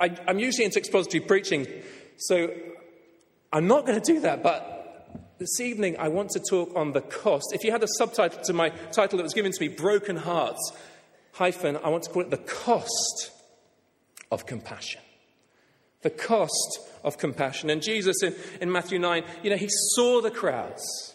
I, 0.00 0.16
I'm 0.26 0.40
usually 0.40 0.64
into 0.64 0.78
expository 0.78 1.20
preaching, 1.20 1.68
so 2.16 2.52
I'm 3.52 3.68
not 3.68 3.86
going 3.86 4.00
to 4.00 4.12
do 4.12 4.20
that. 4.20 4.42
But 4.42 4.80
this 5.38 5.60
evening, 5.60 5.96
I 6.00 6.08
want 6.08 6.30
to 6.30 6.40
talk 6.40 6.72
on 6.74 6.92
the 6.92 7.00
cost. 7.00 7.52
If 7.52 7.62
you 7.62 7.70
had 7.70 7.84
a 7.84 7.88
subtitle 7.96 8.42
to 8.42 8.52
my 8.52 8.70
title 8.90 9.18
that 9.18 9.22
was 9.22 9.34
given 9.34 9.52
to 9.52 9.60
me, 9.60 9.68
Broken 9.68 10.16
Hearts, 10.16 10.72
hyphen, 11.32 11.76
I 11.76 11.90
want 11.90 12.02
to 12.04 12.10
call 12.10 12.22
it 12.22 12.30
The 12.30 12.38
Cost 12.38 13.30
of 14.32 14.46
Compassion. 14.46 15.00
The 16.02 16.10
cost 16.10 16.80
of 17.04 17.18
compassion. 17.18 17.70
And 17.70 17.82
Jesus 17.82 18.22
in, 18.22 18.34
in 18.60 18.72
Matthew 18.72 18.98
9, 18.98 19.22
you 19.42 19.50
know, 19.50 19.56
he 19.56 19.68
saw 19.94 20.20
the 20.20 20.30
crowds 20.30 21.14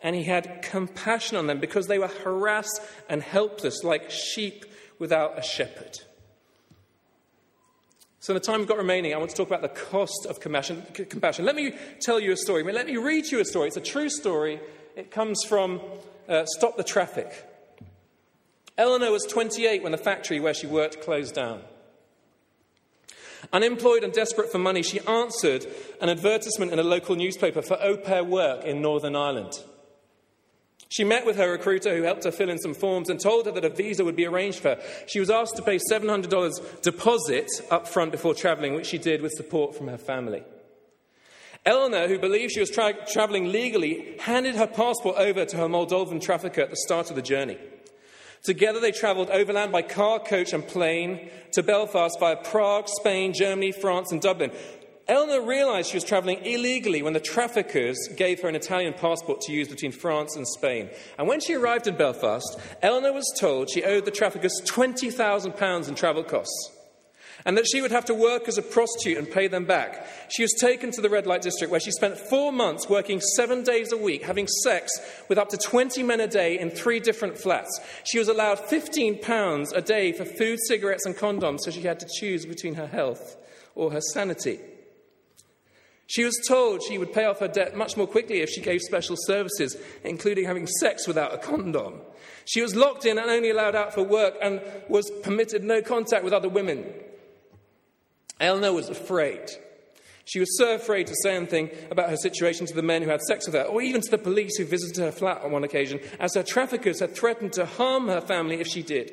and 0.00 0.14
he 0.14 0.24
had 0.24 0.62
compassion 0.62 1.36
on 1.36 1.46
them 1.46 1.60
because 1.60 1.86
they 1.86 1.98
were 1.98 2.08
harassed 2.08 2.80
and 3.08 3.22
helpless 3.22 3.82
like 3.82 4.10
sheep 4.10 4.66
without 4.98 5.38
a 5.38 5.42
shepherd. 5.42 5.98
So, 8.20 8.32
in 8.32 8.34
the 8.34 8.40
time 8.40 8.60
we've 8.60 8.68
got 8.68 8.78
remaining, 8.78 9.12
I 9.12 9.18
want 9.18 9.30
to 9.30 9.36
talk 9.36 9.48
about 9.48 9.60
the 9.60 9.68
cost 9.68 10.26
of 10.30 10.40
compassion. 10.40 10.82
compassion. 10.94 11.44
Let 11.44 11.56
me 11.56 11.74
tell 12.00 12.18
you 12.18 12.32
a 12.32 12.36
story. 12.36 12.62
Let 12.62 12.86
me 12.86 12.96
read 12.96 13.26
you 13.26 13.40
a 13.40 13.44
story. 13.44 13.68
It's 13.68 13.76
a 13.76 13.82
true 13.82 14.08
story. 14.08 14.60
It 14.96 15.10
comes 15.10 15.44
from 15.44 15.80
uh, 16.26 16.46
Stop 16.46 16.78
the 16.78 16.84
Traffic. 16.84 17.46
Eleanor 18.78 19.10
was 19.10 19.24
28 19.24 19.82
when 19.82 19.92
the 19.92 19.98
factory 19.98 20.40
where 20.40 20.54
she 20.54 20.66
worked 20.66 21.02
closed 21.02 21.34
down. 21.34 21.60
Unemployed 23.52 24.04
and 24.04 24.12
desperate 24.12 24.50
for 24.50 24.58
money, 24.58 24.82
she 24.82 25.00
answered 25.00 25.66
an 26.00 26.08
advertisement 26.08 26.72
in 26.72 26.78
a 26.78 26.84
local 26.84 27.16
newspaper 27.16 27.62
for 27.62 27.80
au 27.82 27.96
pair 27.96 28.24
work 28.24 28.64
in 28.64 28.80
Northern 28.80 29.16
Ireland. 29.16 29.52
She 30.88 31.02
met 31.02 31.26
with 31.26 31.36
her 31.36 31.50
recruiter 31.50 31.96
who 31.96 32.02
helped 32.02 32.24
her 32.24 32.30
fill 32.30 32.50
in 32.50 32.58
some 32.58 32.74
forms 32.74 33.10
and 33.10 33.18
told 33.18 33.46
her 33.46 33.52
that 33.52 33.64
a 33.64 33.68
visa 33.68 34.04
would 34.04 34.14
be 34.14 34.26
arranged 34.26 34.60
for 34.60 34.76
her. 34.76 34.82
She 35.08 35.18
was 35.18 35.30
asked 35.30 35.56
to 35.56 35.62
pay 35.62 35.78
$700 35.90 36.82
deposit 36.82 37.50
up 37.70 37.88
front 37.88 38.12
before 38.12 38.34
travelling, 38.34 38.74
which 38.74 38.86
she 38.86 38.98
did 38.98 39.20
with 39.20 39.32
support 39.32 39.74
from 39.74 39.88
her 39.88 39.98
family. 39.98 40.44
Eleanor, 41.66 42.06
who 42.06 42.18
believed 42.18 42.52
she 42.52 42.60
was 42.60 42.70
tra- 42.70 43.06
travelling 43.10 43.50
legally, 43.50 44.16
handed 44.20 44.54
her 44.54 44.66
passport 44.66 45.16
over 45.16 45.44
to 45.44 45.56
her 45.56 45.66
Moldovan 45.66 46.22
trafficker 46.22 46.60
at 46.60 46.70
the 46.70 46.76
start 46.76 47.10
of 47.10 47.16
the 47.16 47.22
journey. 47.22 47.58
Together 48.44 48.78
they 48.78 48.92
travelled 48.92 49.30
overland 49.30 49.72
by 49.72 49.80
car, 49.80 50.18
coach, 50.18 50.52
and 50.52 50.66
plane 50.66 51.30
to 51.52 51.62
Belfast 51.62 52.20
via 52.20 52.36
Prague, 52.36 52.86
Spain, 53.00 53.32
Germany, 53.32 53.72
France, 53.72 54.12
and 54.12 54.20
Dublin. 54.20 54.52
Eleanor 55.08 55.46
realized 55.46 55.90
she 55.90 55.96
was 55.96 56.04
traveling 56.04 56.44
illegally 56.44 57.02
when 57.02 57.14
the 57.14 57.20
traffickers 57.20 57.96
gave 58.16 58.40
her 58.40 58.48
an 58.48 58.54
Italian 58.54 58.92
passport 58.92 59.40
to 59.40 59.52
use 59.52 59.68
between 59.68 59.92
France 59.92 60.36
and 60.36 60.46
Spain. 60.46 60.90
And 61.18 61.26
when 61.26 61.40
she 61.40 61.54
arrived 61.54 61.86
in 61.86 61.96
Belfast, 61.96 62.58
Eleanor 62.82 63.12
was 63.12 63.30
told 63.38 63.70
she 63.70 63.82
owed 63.82 64.04
the 64.04 64.10
traffickers 64.10 64.60
£20,000 64.66 65.88
in 65.88 65.94
travel 65.94 66.22
costs 66.22 66.70
and 67.44 67.56
that 67.56 67.66
she 67.70 67.80
would 67.80 67.90
have 67.90 68.04
to 68.06 68.14
work 68.14 68.48
as 68.48 68.58
a 68.58 68.62
prostitute 68.62 69.18
and 69.18 69.30
pay 69.30 69.46
them 69.48 69.64
back. 69.64 70.06
She 70.28 70.42
was 70.42 70.52
taken 70.60 70.90
to 70.92 71.00
the 71.00 71.10
red 71.10 71.26
light 71.26 71.42
district 71.42 71.70
where 71.70 71.80
she 71.80 71.90
spent 71.90 72.18
four 72.18 72.52
months 72.52 72.88
working 72.88 73.20
seven 73.20 73.62
days 73.62 73.92
a 73.92 73.96
week, 73.96 74.24
having 74.24 74.46
sex 74.62 74.90
with 75.28 75.38
up 75.38 75.48
to 75.50 75.56
20 75.56 76.02
men 76.02 76.20
a 76.20 76.26
day 76.26 76.58
in 76.58 76.70
three 76.70 77.00
different 77.00 77.38
flats. 77.38 77.80
She 78.04 78.18
was 78.18 78.28
allowed 78.28 78.58
15 78.58 79.20
pounds 79.20 79.72
a 79.72 79.82
day 79.82 80.12
for 80.12 80.24
food, 80.24 80.58
cigarettes, 80.66 81.06
and 81.06 81.14
condoms, 81.14 81.60
so 81.60 81.70
she 81.70 81.82
had 81.82 82.00
to 82.00 82.08
choose 82.18 82.46
between 82.46 82.74
her 82.74 82.86
health 82.86 83.36
or 83.74 83.92
her 83.92 84.00
sanity. 84.00 84.60
She 86.06 86.24
was 86.24 86.38
told 86.46 86.82
she 86.82 86.98
would 86.98 87.12
pay 87.12 87.24
off 87.24 87.40
her 87.40 87.48
debt 87.48 87.76
much 87.76 87.96
more 87.96 88.06
quickly 88.06 88.40
if 88.40 88.50
she 88.50 88.60
gave 88.60 88.80
special 88.82 89.16
services, 89.18 89.76
including 90.04 90.44
having 90.44 90.66
sex 90.66 91.06
without 91.06 91.32
a 91.32 91.38
condom. 91.38 92.00
She 92.44 92.60
was 92.60 92.76
locked 92.76 93.06
in 93.06 93.18
and 93.18 93.30
only 93.30 93.50
allowed 93.50 93.74
out 93.74 93.94
for 93.94 94.02
work 94.02 94.34
and 94.42 94.60
was 94.88 95.10
permitted 95.22 95.64
no 95.64 95.80
contact 95.80 96.24
with 96.24 96.34
other 96.34 96.48
women. 96.48 96.84
Eleanor 98.40 98.72
was 98.72 98.88
afraid. 98.88 99.50
She 100.24 100.40
was 100.40 100.56
so 100.56 100.74
afraid 100.74 101.06
to 101.06 101.14
say 101.22 101.36
anything 101.36 101.70
about 101.90 102.08
her 102.10 102.16
situation 102.16 102.66
to 102.66 102.74
the 102.74 102.82
men 102.82 103.02
who 103.02 103.10
had 103.10 103.20
sex 103.22 103.46
with 103.46 103.54
her, 103.54 103.62
or 103.62 103.82
even 103.82 104.00
to 104.00 104.10
the 104.10 104.18
police 104.18 104.56
who 104.56 104.64
visited 104.64 105.02
her 105.02 105.12
flat 105.12 105.42
on 105.42 105.52
one 105.52 105.64
occasion, 105.64 106.00
as 106.18 106.34
her 106.34 106.42
traffickers 106.42 107.00
had 107.00 107.14
threatened 107.14 107.52
to 107.54 107.66
harm 107.66 108.08
her 108.08 108.20
family 108.20 108.60
if 108.60 108.66
she 108.66 108.82
did. 108.82 109.12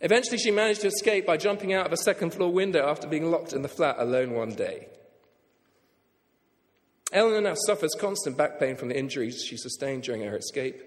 Eventually, 0.00 0.38
she 0.38 0.50
managed 0.50 0.80
to 0.82 0.88
escape 0.88 1.26
by 1.26 1.36
jumping 1.36 1.72
out 1.72 1.86
of 1.86 1.92
a 1.92 1.96
second 1.96 2.32
floor 2.32 2.52
window 2.52 2.88
after 2.88 3.08
being 3.08 3.30
locked 3.30 3.52
in 3.52 3.62
the 3.62 3.68
flat 3.68 3.96
alone 3.98 4.32
one 4.32 4.54
day. 4.54 4.86
Eleanor 7.12 7.40
now 7.40 7.54
suffers 7.66 7.94
constant 7.98 8.36
back 8.36 8.60
pain 8.60 8.76
from 8.76 8.88
the 8.88 8.98
injuries 8.98 9.42
she 9.44 9.56
sustained 9.56 10.02
during 10.02 10.22
her 10.22 10.36
escape 10.36 10.80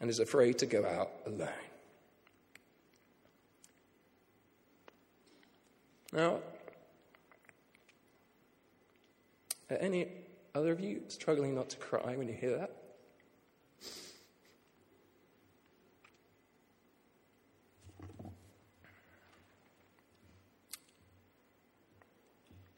and 0.00 0.08
is 0.08 0.20
afraid 0.20 0.58
to 0.58 0.66
go 0.66 0.86
out 0.86 1.10
alone. 1.26 1.67
Now, 6.12 6.40
are 9.70 9.76
any 9.76 10.08
other 10.54 10.72
of 10.72 10.80
you 10.80 11.02
struggling 11.08 11.54
not 11.54 11.68
to 11.70 11.76
cry 11.76 12.16
when 12.16 12.28
you 12.28 12.34
hear 12.34 12.56
that? 12.58 12.72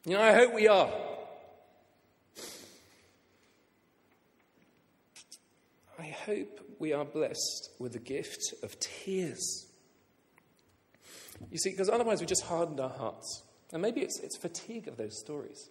You 0.03 0.13
know, 0.13 0.21
I 0.21 0.33
hope 0.33 0.53
we 0.53 0.67
are. 0.67 0.91
I 5.99 6.07
hope 6.25 6.59
we 6.79 6.91
are 6.91 7.05
blessed 7.05 7.69
with 7.77 7.93
the 7.93 7.99
gift 7.99 8.55
of 8.63 8.77
tears. 8.79 9.70
You 11.49 11.57
see, 11.57 11.71
because 11.71 11.89
otherwise 11.89 12.21
we 12.21 12.27
just 12.27 12.43
hardened 12.43 12.79
our 12.79 12.89
hearts. 12.89 13.43
And 13.73 13.81
maybe 13.81 14.01
it's, 14.01 14.19
it's 14.19 14.37
fatigue 14.37 14.87
of 14.87 14.97
those 14.97 15.17
stories. 15.19 15.69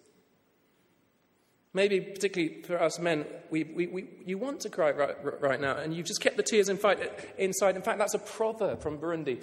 Maybe, 1.73 2.01
particularly 2.01 2.63
for 2.63 2.81
us 2.81 2.99
men, 2.99 3.25
we, 3.49 3.63
we, 3.63 3.87
we, 3.87 4.09
you 4.25 4.37
want 4.37 4.59
to 4.61 4.69
cry 4.69 4.91
right, 4.91 5.15
right 5.41 5.61
now, 5.61 5.77
and 5.77 5.93
you've 5.93 6.05
just 6.05 6.19
kept 6.19 6.35
the 6.35 6.43
tears 6.43 6.67
in 6.67 6.77
fight, 6.77 6.99
inside. 7.37 7.77
In 7.77 7.81
fact, 7.81 7.97
that's 7.97 8.13
a 8.13 8.19
proverb 8.19 8.81
from 8.81 8.97
Burundi. 8.97 9.41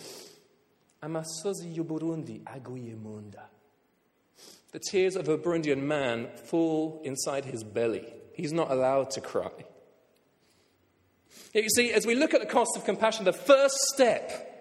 The 4.70 4.78
tears 4.90 5.16
of 5.16 5.28
a 5.28 5.38
Burundian 5.38 5.82
man 5.82 6.28
fall 6.44 7.00
inside 7.04 7.46
his 7.46 7.64
belly. 7.64 8.12
He's 8.34 8.52
not 8.52 8.70
allowed 8.70 9.10
to 9.12 9.22
cry. 9.22 9.50
You 11.54 11.68
see, 11.70 11.92
as 11.92 12.06
we 12.06 12.14
look 12.14 12.34
at 12.34 12.40
the 12.40 12.46
cost 12.46 12.76
of 12.76 12.84
compassion, 12.84 13.24
the 13.24 13.32
first 13.32 13.76
step 13.94 14.57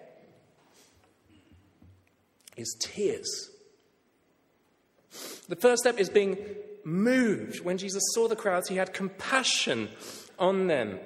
is 2.58 2.76
tears. 2.78 3.50
The 5.48 5.56
first 5.56 5.82
step 5.82 5.98
is 5.98 6.10
being 6.10 6.38
moved. 6.84 7.64
When 7.64 7.78
Jesus 7.78 8.02
saw 8.14 8.28
the 8.28 8.36
crowds, 8.36 8.68
he 8.68 8.76
had 8.76 8.92
compassion 8.92 9.88
on 10.38 10.66
them. 10.66 10.98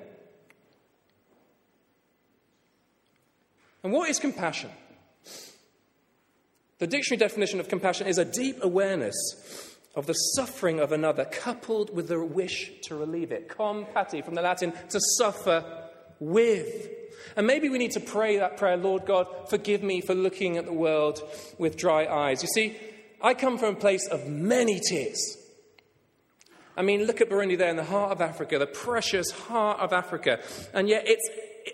And 3.83 3.93
what 3.93 4.09
is 4.09 4.19
compassion? 4.19 4.71
The 6.79 6.87
dictionary 6.87 7.19
definition 7.19 7.61
of 7.61 7.69
compassion 7.69 8.07
is 8.07 8.19
a 8.19 8.25
deep 8.25 8.59
awareness 8.63 9.15
of 9.95 10.07
the 10.07 10.15
suffering 10.15 10.81
of 10.81 10.91
another, 10.91 11.25
coupled 11.25 11.95
with 11.95 12.09
the 12.09 12.25
wish 12.25 12.73
to 12.83 12.97
relieve 12.97 13.31
it. 13.31 13.49
Compati, 13.49 14.25
from 14.25 14.35
the 14.35 14.43
Latin, 14.43 14.73
to 14.89 15.01
suffer 15.19 15.82
with. 16.31 16.89
And 17.37 17.47
maybe 17.47 17.69
we 17.69 17.79
need 17.79 17.93
to 17.93 18.01
pray 18.01 18.39
that 18.39 18.57
prayer 18.57 18.77
Lord 18.77 19.07
God, 19.07 19.27
forgive 19.49 19.83
me 19.83 20.01
for 20.01 20.15
looking 20.15 20.57
at 20.57 20.67
the 20.67 20.73
world 20.73 21.23
with 21.59 21.77
dry 21.77 22.07
eyes. 22.07 22.43
You 22.43 22.49
see, 22.49 22.77
I 23.21 23.35
come 23.35 23.59
from 23.59 23.77
a 23.77 23.79
place 23.79 24.07
of 24.09 24.27
many 24.27 24.81
tears. 24.81 25.39
I 26.77 26.83
mean, 26.83 27.05
look 27.05 27.21
at 27.21 27.29
Burundi 27.29 27.57
there 27.57 27.71
in 27.71 27.77
the 27.77 27.85
heart 27.85 28.13
of 28.13 28.21
Africa, 28.21 28.59
the 28.59 28.67
precious 28.67 29.31
heart 29.31 29.81
of 29.81 29.93
Africa. 29.93 30.41
And 30.73 30.89
yet 30.89 31.05
it's 31.07 31.29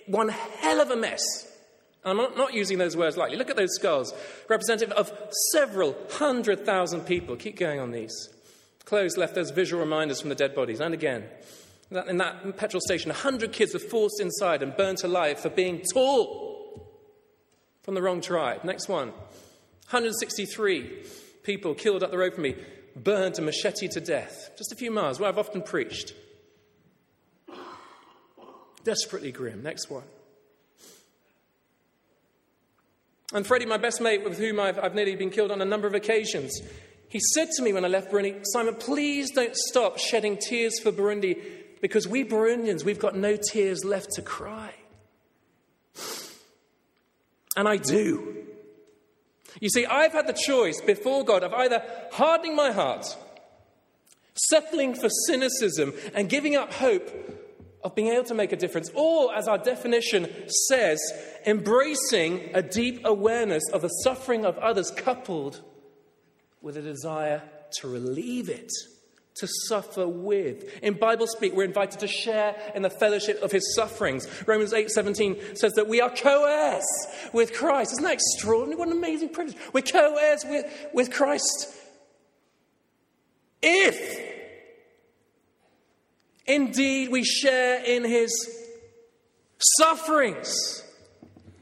one 0.06 0.28
hell 0.28 0.80
of 0.80 0.90
a 0.90 0.96
mess. 0.96 1.22
I'm 2.04 2.16
not, 2.16 2.54
using 2.54 2.78
those 2.78 2.96
words 2.96 3.16
lightly. 3.16 3.36
Look 3.36 3.50
at 3.50 3.56
those 3.56 3.74
skulls, 3.74 4.14
representative 4.48 4.92
of 4.92 5.12
several 5.52 5.96
hundred 6.12 6.64
thousand 6.64 7.02
people. 7.02 7.36
Keep 7.36 7.58
going 7.58 7.80
on 7.80 7.90
these. 7.90 8.14
Clothes 8.84 9.16
left 9.16 9.36
as 9.36 9.50
visual 9.50 9.82
reminders 9.82 10.20
from 10.20 10.30
the 10.30 10.34
dead 10.34 10.54
bodies. 10.54 10.80
And 10.80 10.94
again, 10.94 11.24
in 11.90 12.18
that 12.18 12.56
petrol 12.56 12.80
station, 12.80 13.08
100 13.10 13.52
kids 13.52 13.72
were 13.72 13.80
forced 13.80 14.20
inside 14.20 14.62
and 14.62 14.76
burned 14.76 15.02
alive 15.04 15.40
for 15.40 15.48
being 15.48 15.82
tall 15.92 16.88
from 17.82 17.94
the 17.94 18.02
wrong 18.02 18.20
tribe. 18.20 18.64
Next 18.64 18.88
one. 18.88 19.08
163 19.90 21.04
people 21.42 21.74
killed 21.74 22.02
up 22.02 22.10
the 22.10 22.18
road 22.18 22.34
from 22.34 22.42
me 22.42 22.56
burned 22.94 23.38
a 23.38 23.42
machete 23.42 23.88
to 23.88 24.00
death. 24.00 24.50
Just 24.58 24.72
a 24.72 24.76
few 24.76 24.90
miles 24.90 25.18
where 25.18 25.28
I've 25.28 25.38
often 25.38 25.62
preached. 25.62 26.12
Desperately 28.84 29.32
grim. 29.32 29.62
Next 29.62 29.90
one. 29.90 30.04
And 33.32 33.46
Freddie, 33.46 33.66
my 33.66 33.76
best 33.76 34.00
mate, 34.00 34.24
with 34.24 34.38
whom 34.38 34.58
I've, 34.58 34.78
I've 34.78 34.94
nearly 34.94 35.14
been 35.14 35.30
killed 35.30 35.50
on 35.50 35.60
a 35.60 35.66
number 35.66 35.86
of 35.86 35.94
occasions, 35.94 36.58
he 37.08 37.20
said 37.34 37.48
to 37.56 37.62
me 37.62 37.72
when 37.72 37.84
I 37.84 37.88
left 37.88 38.10
Burundi, 38.10 38.40
Simon, 38.44 38.74
please 38.74 39.30
don't 39.30 39.54
stop 39.54 39.98
shedding 39.98 40.38
tears 40.38 40.78
for 40.80 40.92
Burundi 40.92 41.38
because 41.80 42.06
we 42.08 42.24
Burundians, 42.24 42.84
we've 42.84 42.98
got 42.98 43.16
no 43.16 43.36
tears 43.36 43.84
left 43.84 44.12
to 44.12 44.22
cry. 44.22 44.74
And 47.56 47.68
I 47.68 47.76
do. 47.76 48.44
You 49.60 49.68
see, 49.68 49.86
I've 49.86 50.12
had 50.12 50.26
the 50.26 50.32
choice 50.32 50.80
before 50.80 51.24
God 51.24 51.42
of 51.42 51.52
either 51.52 51.82
hardening 52.12 52.54
my 52.54 52.70
heart, 52.70 53.16
settling 54.34 54.94
for 54.94 55.08
cynicism, 55.26 55.92
and 56.14 56.28
giving 56.28 56.54
up 56.54 56.72
hope 56.72 57.10
of 57.82 57.94
being 57.94 58.08
able 58.08 58.24
to 58.24 58.34
make 58.34 58.52
a 58.52 58.56
difference, 58.56 58.90
or, 58.94 59.34
as 59.34 59.48
our 59.48 59.58
definition 59.58 60.28
says, 60.68 61.00
embracing 61.46 62.50
a 62.54 62.62
deep 62.62 63.00
awareness 63.04 63.62
of 63.72 63.82
the 63.82 63.88
suffering 63.88 64.44
of 64.44 64.58
others 64.58 64.90
coupled 64.90 65.62
with 66.60 66.76
a 66.76 66.82
desire 66.82 67.42
to 67.70 67.88
relieve 67.88 68.48
it 68.48 68.70
to 69.38 69.46
suffer 69.66 70.06
with. 70.06 70.78
In 70.82 70.94
Bible 70.94 71.26
speak, 71.26 71.54
we're 71.54 71.64
invited 71.64 72.00
to 72.00 72.08
share 72.08 72.56
in 72.74 72.82
the 72.82 72.90
fellowship 72.90 73.42
of 73.42 73.52
his 73.52 73.74
sufferings. 73.74 74.26
Romans 74.46 74.72
8 74.72 74.90
17 74.90 75.56
says 75.56 75.72
that 75.74 75.88
we 75.88 76.00
are 76.00 76.10
co 76.10 76.44
heirs 76.44 76.86
with 77.32 77.52
Christ. 77.52 77.92
Isn't 77.92 78.04
that 78.04 78.14
extraordinary? 78.14 78.78
What 78.78 78.88
an 78.88 78.96
amazing 78.96 79.30
privilege. 79.30 79.56
We're 79.72 79.82
co 79.82 80.16
heirs 80.16 80.44
with, 80.46 80.66
with 80.92 81.12
Christ. 81.12 81.74
If 83.62 84.18
indeed 86.46 87.10
we 87.10 87.24
share 87.24 87.82
in 87.84 88.04
his 88.04 88.32
sufferings 89.78 90.82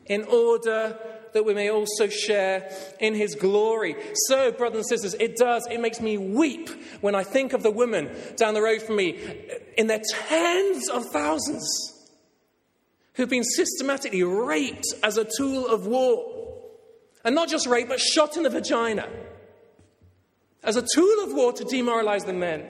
in 0.07 0.25
order 0.25 0.99
that 1.37 1.45
we 1.45 1.55
may 1.55 1.71
also 1.71 2.09
share 2.09 2.71
in 2.99 3.15
his 3.15 3.35
glory. 3.35 3.95
So, 4.29 4.51
brothers 4.51 4.79
and 4.79 5.01
sisters, 5.01 5.15
it 5.21 5.37
does, 5.37 5.67
it 5.71 5.81
makes 5.81 6.01
me 6.01 6.19
weep 6.19 6.69
when 7.03 7.15
I 7.15 7.23
think 7.23 7.53
of 7.53 7.63
the 7.63 7.71
women 7.71 8.11
down 8.37 8.55
the 8.55 8.63
road 8.63 8.83
from 8.83 8.97
me 8.97 9.19
in 9.77 9.87
their 9.87 10.01
tens 10.29 10.89
of 10.89 11.05
thousands 11.13 11.93
who've 13.15 13.29
been 13.29 13.45
systematically 13.45 14.23
raped 14.23 14.87
as 15.03 15.19
a 15.19 15.27
tool 15.37 15.67
of 15.67 15.87
war. 15.87 16.33
And 17.25 17.35
not 17.35 17.49
just 17.49 17.67
raped, 17.67 17.89
but 17.89 18.01
shot 18.01 18.37
in 18.37 18.45
the 18.45 18.51
vagina 18.51 19.09
as 20.63 20.77
a 20.77 20.87
tool 20.95 21.25
of 21.25 21.33
war 21.33 21.53
to 21.53 21.65
demoralize 21.65 22.25
the 22.25 22.33
men. 22.33 22.65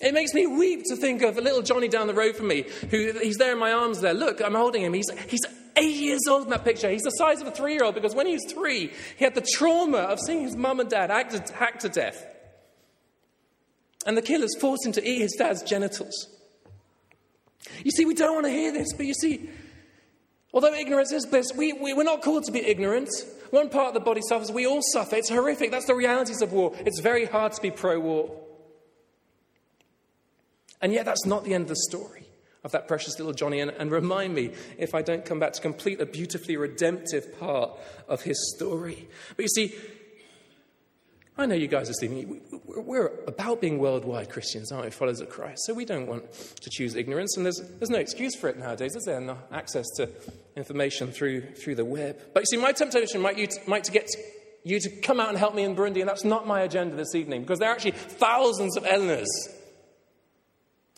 It 0.00 0.14
makes 0.14 0.32
me 0.32 0.46
weep 0.46 0.84
to 0.84 0.96
think 0.96 1.22
of 1.22 1.36
a 1.36 1.42
little 1.42 1.60
Johnny 1.60 1.88
down 1.88 2.06
the 2.06 2.14
road 2.14 2.34
from 2.34 2.48
me, 2.48 2.64
who 2.90 3.12
he's 3.20 3.36
there 3.36 3.52
in 3.52 3.58
my 3.58 3.72
arms 3.72 4.00
there. 4.00 4.14
Look, 4.14 4.40
I'm 4.40 4.54
holding 4.54 4.82
him. 4.82 4.94
He's, 4.94 5.10
he's 5.28 5.44
eight 5.76 5.96
years 5.96 6.20
old 6.28 6.44
in 6.44 6.50
that 6.50 6.64
picture. 6.64 6.88
He's 6.88 7.02
the 7.02 7.10
size 7.10 7.40
of 7.42 7.46
a 7.46 7.50
three 7.50 7.74
year 7.74 7.84
old 7.84 7.94
because 7.94 8.14
when 8.14 8.26
he 8.26 8.32
was 8.32 8.46
three, 8.48 8.92
he 9.16 9.24
had 9.24 9.34
the 9.34 9.46
trauma 9.46 9.98
of 9.98 10.18
seeing 10.18 10.42
his 10.42 10.56
mum 10.56 10.80
and 10.80 10.88
dad 10.88 11.10
hacked, 11.10 11.50
hacked 11.50 11.82
to 11.82 11.90
death. 11.90 12.26
And 14.06 14.16
the 14.16 14.22
killers 14.22 14.56
forced 14.58 14.86
him 14.86 14.92
to 14.92 15.06
eat 15.06 15.20
his 15.20 15.34
dad's 15.38 15.62
genitals. 15.62 16.28
You 17.84 17.90
see, 17.90 18.06
we 18.06 18.14
don't 18.14 18.34
want 18.34 18.46
to 18.46 18.52
hear 18.52 18.72
this, 18.72 18.94
but 18.96 19.04
you 19.04 19.12
see, 19.12 19.50
although 20.54 20.72
ignorance 20.72 21.12
is 21.12 21.26
bliss, 21.26 21.52
we, 21.54 21.74
we, 21.74 21.92
we're 21.92 22.04
not 22.04 22.22
called 22.22 22.44
to 22.44 22.52
be 22.52 22.60
ignorant. 22.60 23.10
One 23.50 23.68
part 23.68 23.88
of 23.88 23.94
the 23.94 24.00
body 24.00 24.22
suffers, 24.26 24.50
we 24.50 24.66
all 24.66 24.80
suffer. 24.92 25.16
It's 25.16 25.28
horrific. 25.28 25.70
That's 25.70 25.86
the 25.86 25.94
realities 25.94 26.40
of 26.40 26.52
war. 26.52 26.72
It's 26.86 27.00
very 27.00 27.26
hard 27.26 27.52
to 27.52 27.60
be 27.60 27.70
pro 27.70 28.00
war. 28.00 28.30
And 30.80 30.92
yet, 30.92 31.04
that's 31.04 31.26
not 31.26 31.44
the 31.44 31.54
end 31.54 31.62
of 31.62 31.68
the 31.68 31.76
story 31.88 32.24
of 32.64 32.72
that 32.72 32.88
precious 32.88 33.18
little 33.18 33.32
Johnny. 33.32 33.60
And, 33.60 33.70
and, 33.70 33.90
remind 33.90 34.34
me 34.34 34.52
if 34.78 34.94
I 34.94 35.02
don't 35.02 35.24
come 35.24 35.38
back 35.38 35.52
to 35.54 35.60
complete 35.60 36.00
a 36.00 36.06
beautifully 36.06 36.56
redemptive 36.56 37.38
part 37.38 37.70
of 38.08 38.22
his 38.22 38.54
story. 38.54 39.08
But 39.36 39.42
you 39.42 39.48
see, 39.48 39.74
I 41.40 41.46
know 41.46 41.54
you 41.54 41.68
guys 41.68 41.88
are 41.88 41.94
thinking, 41.94 42.42
we're 42.66 43.12
about 43.26 43.62
being 43.62 43.78
worldwide 43.78 44.28
Christians, 44.28 44.70
aren't 44.70 44.84
we, 44.84 44.90
followers 44.90 45.20
of 45.20 45.30
Christ? 45.30 45.64
So 45.64 45.72
we 45.72 45.86
don't 45.86 46.06
want 46.06 46.30
to 46.60 46.70
choose 46.70 46.94
ignorance, 46.94 47.34
and 47.36 47.46
there's, 47.46 47.62
there's 47.78 47.88
no 47.88 47.98
excuse 47.98 48.36
for 48.36 48.48
it 48.48 48.58
nowadays, 48.58 48.94
is 48.94 49.04
there? 49.04 49.20
No 49.22 49.38
access 49.50 49.86
to 49.96 50.10
information 50.54 51.10
through, 51.12 51.54
through 51.54 51.76
the 51.76 51.84
web. 51.84 52.20
But 52.34 52.40
you 52.40 52.46
see, 52.50 52.56
my 52.58 52.72
temptation 52.72 53.22
might, 53.22 53.38
you 53.38 53.48
might 53.66 53.84
to 53.84 53.92
get 53.92 54.06
you 54.64 54.78
to 54.80 54.90
come 55.00 55.18
out 55.18 55.30
and 55.30 55.38
help 55.38 55.54
me 55.54 55.62
in 55.62 55.74
Burundi, 55.74 56.00
and 56.00 56.08
that's 56.08 56.24
not 56.24 56.46
my 56.46 56.60
agenda 56.60 56.94
this 56.94 57.14
evening 57.14 57.40
because 57.40 57.58
there 57.58 57.70
are 57.70 57.72
actually 57.72 57.92
thousands 57.92 58.76
of 58.76 58.84
Eleanors, 58.84 59.30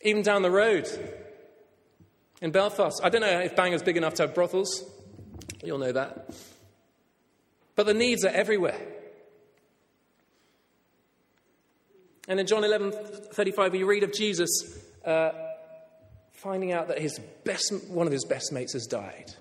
even 0.02 0.22
down 0.22 0.42
the 0.42 0.50
road 0.50 0.88
in 2.40 2.50
Belfast. 2.50 3.00
I 3.02 3.08
don't 3.08 3.20
know 3.20 3.40
if 3.40 3.56
Bangor's 3.56 3.82
big 3.82 3.96
enough 3.96 4.14
to 4.14 4.24
have 4.24 4.34
brothels. 4.34 4.84
You'll 5.62 5.78
know 5.78 5.92
that. 5.92 6.34
But 7.76 7.86
the 7.86 7.94
needs 7.94 8.24
are 8.24 8.28
everywhere. 8.28 8.80
And 12.28 12.38
in 12.38 12.46
John 12.46 12.64
11 12.64 12.92
35, 12.92 13.72
we 13.72 13.82
read 13.82 14.02
of 14.02 14.12
Jesus 14.12 14.48
uh, 15.04 15.32
finding 16.32 16.72
out 16.72 16.88
that 16.88 16.98
his 16.98 17.18
best, 17.44 17.72
one 17.88 18.06
of 18.06 18.12
his 18.12 18.24
best 18.24 18.52
mates 18.52 18.74
has 18.74 18.86
died. 18.86 19.32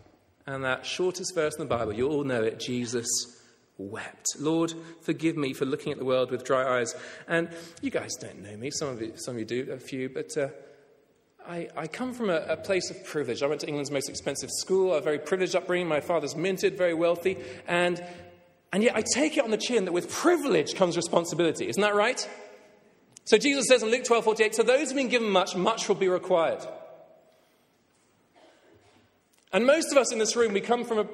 And 0.48 0.64
that 0.64 0.86
shortest 0.86 1.36
verse 1.36 1.56
in 1.56 1.62
the 1.62 1.76
Bible, 1.76 1.94
you 1.94 2.10
all 2.10 2.24
know 2.24 2.42
it 2.44 2.60
Jesus 2.60 3.41
wept. 3.90 4.28
Lord, 4.40 4.74
forgive 5.02 5.38
me 5.38 5.54
for 5.54 5.66
looking 5.66 5.92
at 5.92 5.98
the 5.98 6.06
world 6.06 6.32
with 6.32 6.44
dry 6.44 6.80
eyes. 6.80 6.96
And 7.28 7.50
you 7.82 7.92
guys 7.92 8.12
don't 8.20 8.42
know 8.42 8.56
me, 8.58 8.72
some 8.72 8.90
of 8.90 9.02
you, 9.02 9.14
some 9.16 9.36
of 9.36 9.40
you 9.40 9.46
do, 9.46 9.72
a 9.72 9.80
few, 9.80 10.10
but 10.10 10.38
uh, 10.38 10.50
I, 11.48 11.68
I, 11.76 11.88
come 11.88 12.14
from 12.14 12.30
a, 12.30 12.38
a, 12.48 12.58
place 12.58 12.92
of 12.92 13.04
privilege. 13.04 13.42
I 13.42 13.48
went 13.48 13.62
to 13.62 13.68
England's 13.68 13.92
most 13.92 14.10
expensive 14.10 14.50
school, 14.52 14.94
a 14.94 15.02
very 15.02 15.18
privileged 15.18 15.56
upbringing. 15.56 15.88
My 15.88 16.00
father's 16.00 16.36
minted, 16.36 16.78
very 16.78 16.94
wealthy. 16.94 17.38
And, 17.68 18.04
and 18.72 18.84
yet 18.84 18.96
I 18.96 19.04
take 19.16 19.38
it 19.38 19.44
on 19.44 19.52
the 19.52 19.58
chin 19.58 19.86
that 19.86 19.92
with 19.92 20.10
privilege 20.10 20.76
comes 20.76 20.96
responsibility. 20.96 21.68
Isn't 21.68 21.82
that 21.82 21.96
right? 21.96 22.28
So 23.26 23.38
Jesus 23.38 23.66
says 23.68 23.82
in 23.82 23.90
Luke 23.90 24.04
12 24.04 24.24
48, 24.24 24.56
So 24.56 24.64
those 24.64 24.90
who've 24.90 24.96
been 24.96 25.08
given 25.08 25.30
much, 25.30 25.56
much 25.56 25.88
will 25.88 25.96
be 25.96 26.08
required. 26.08 26.66
And 29.52 29.66
most 29.66 29.92
of 29.92 29.98
us 29.98 30.14
in 30.14 30.20
this 30.20 30.36
room, 30.36 30.54
we 30.54 30.62
come 30.62 30.86
from 30.86 31.00
a 31.00 31.08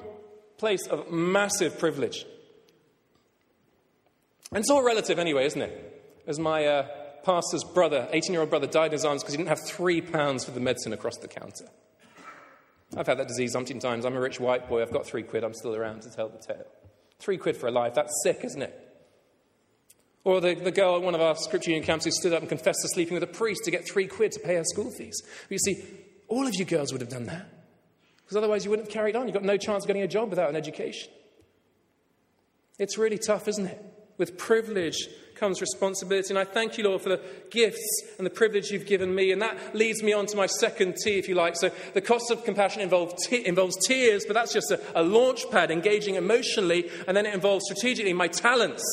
place 0.58 0.88
of 0.88 1.12
massive 1.12 1.80
privilege. 1.80 2.25
And 4.51 4.62
it's 4.62 4.69
all 4.69 4.83
relative 4.83 5.19
anyway, 5.19 5.45
isn't 5.45 5.62
it? 5.62 6.21
As 6.25 6.39
my 6.39 6.65
uh, 6.65 6.88
pastor's 7.23 7.63
brother, 7.63 8.07
18 8.12 8.31
year 8.31 8.41
old 8.41 8.49
brother, 8.49 8.67
died 8.67 8.88
in 8.88 8.91
his 8.93 9.05
arms 9.05 9.21
because 9.21 9.33
he 9.33 9.38
didn't 9.38 9.49
have 9.49 9.65
three 9.65 10.01
pounds 10.01 10.45
for 10.45 10.51
the 10.51 10.60
medicine 10.60 10.93
across 10.93 11.17
the 11.17 11.27
counter. 11.27 11.65
I've 12.95 13.07
had 13.07 13.17
that 13.19 13.27
disease 13.27 13.55
umpteen 13.55 13.81
times. 13.81 14.05
I'm 14.05 14.15
a 14.15 14.19
rich 14.19 14.39
white 14.39 14.69
boy. 14.69 14.81
I've 14.81 14.93
got 14.93 15.05
three 15.05 15.23
quid. 15.23 15.43
I'm 15.43 15.53
still 15.53 15.75
around 15.75 16.03
to 16.03 16.10
tell 16.10 16.29
the 16.29 16.38
tale. 16.38 16.65
Three 17.19 17.38
quid 17.38 17.57
for 17.57 17.67
a 17.67 17.71
life. 17.71 17.95
That's 17.95 18.13
sick, 18.23 18.41
isn't 18.43 18.62
it? 18.62 18.83
Or 20.23 20.39
the, 20.39 20.55
the 20.55 20.71
girl 20.71 20.95
at 20.95 21.01
one 21.01 21.15
of 21.15 21.21
our 21.21 21.36
scripture 21.36 21.71
union 21.71 21.86
camps 21.86 22.05
who 22.05 22.12
stood 22.12 22.33
up 22.33 22.41
and 22.41 22.49
confessed 22.49 22.79
to 22.81 22.89
sleeping 22.89 23.13
with 23.13 23.23
a 23.23 23.27
priest 23.27 23.62
to 23.65 23.71
get 23.71 23.88
three 23.89 24.07
quid 24.07 24.31
to 24.33 24.39
pay 24.39 24.55
her 24.55 24.63
school 24.63 24.91
fees. 24.91 25.21
But 25.23 25.51
you 25.51 25.60
see, 25.60 25.83
all 26.27 26.45
of 26.47 26.55
you 26.55 26.65
girls 26.65 26.91
would 26.91 27.01
have 27.01 27.10
done 27.10 27.25
that. 27.25 27.47
Because 28.17 28.38
otherwise 28.38 28.65
you 28.65 28.69
wouldn't 28.69 28.88
have 28.88 28.93
carried 28.93 29.15
on. 29.15 29.25
You've 29.25 29.33
got 29.33 29.43
no 29.43 29.57
chance 29.57 29.83
of 29.83 29.88
getting 29.88 30.01
a 30.03 30.07
job 30.07 30.29
without 30.29 30.49
an 30.49 30.55
education. 30.55 31.12
It's 32.77 32.97
really 32.97 33.17
tough, 33.17 33.47
isn't 33.47 33.65
it? 33.65 33.96
With 34.17 34.38
privilege 34.38 35.08
comes 35.36 35.62
responsibility. 35.62 36.30
And 36.30 36.39
I 36.39 36.43
thank 36.43 36.77
you, 36.77 36.84
Lord, 36.84 37.01
for 37.01 37.10
the 37.10 37.21
gifts 37.49 38.03
and 38.17 38.25
the 38.25 38.32
privilege 38.32 38.71
you've 38.71 38.88
given 38.88 39.13
me. 39.13 39.32
And 39.32 39.41
that 39.41 39.75
leads 39.75 40.01
me 40.01 40.13
on 40.13 40.25
to 40.27 40.38
my 40.38 40.47
second 40.47 40.95
T, 41.03 41.19
if 41.19 41.30
you 41.30 41.36
like. 41.36 41.56
So 41.56 41.69
the 41.93 42.01
cost 42.01 42.32
of 42.32 42.43
compassion 42.43 42.82
involves, 42.82 43.27
involves 43.27 43.77
tears, 43.86 44.23
but 44.25 44.34
that's 44.34 44.53
just 44.53 44.71
a, 44.71 44.82
a 44.95 45.03
launch 45.03 45.49
pad, 45.51 45.71
engaging 45.71 46.15
emotionally. 46.15 46.89
And 47.08 47.15
then 47.15 47.25
it 47.25 47.34
involves 47.34 47.65
strategically 47.65 48.13
my 48.13 48.27
talents. 48.27 48.84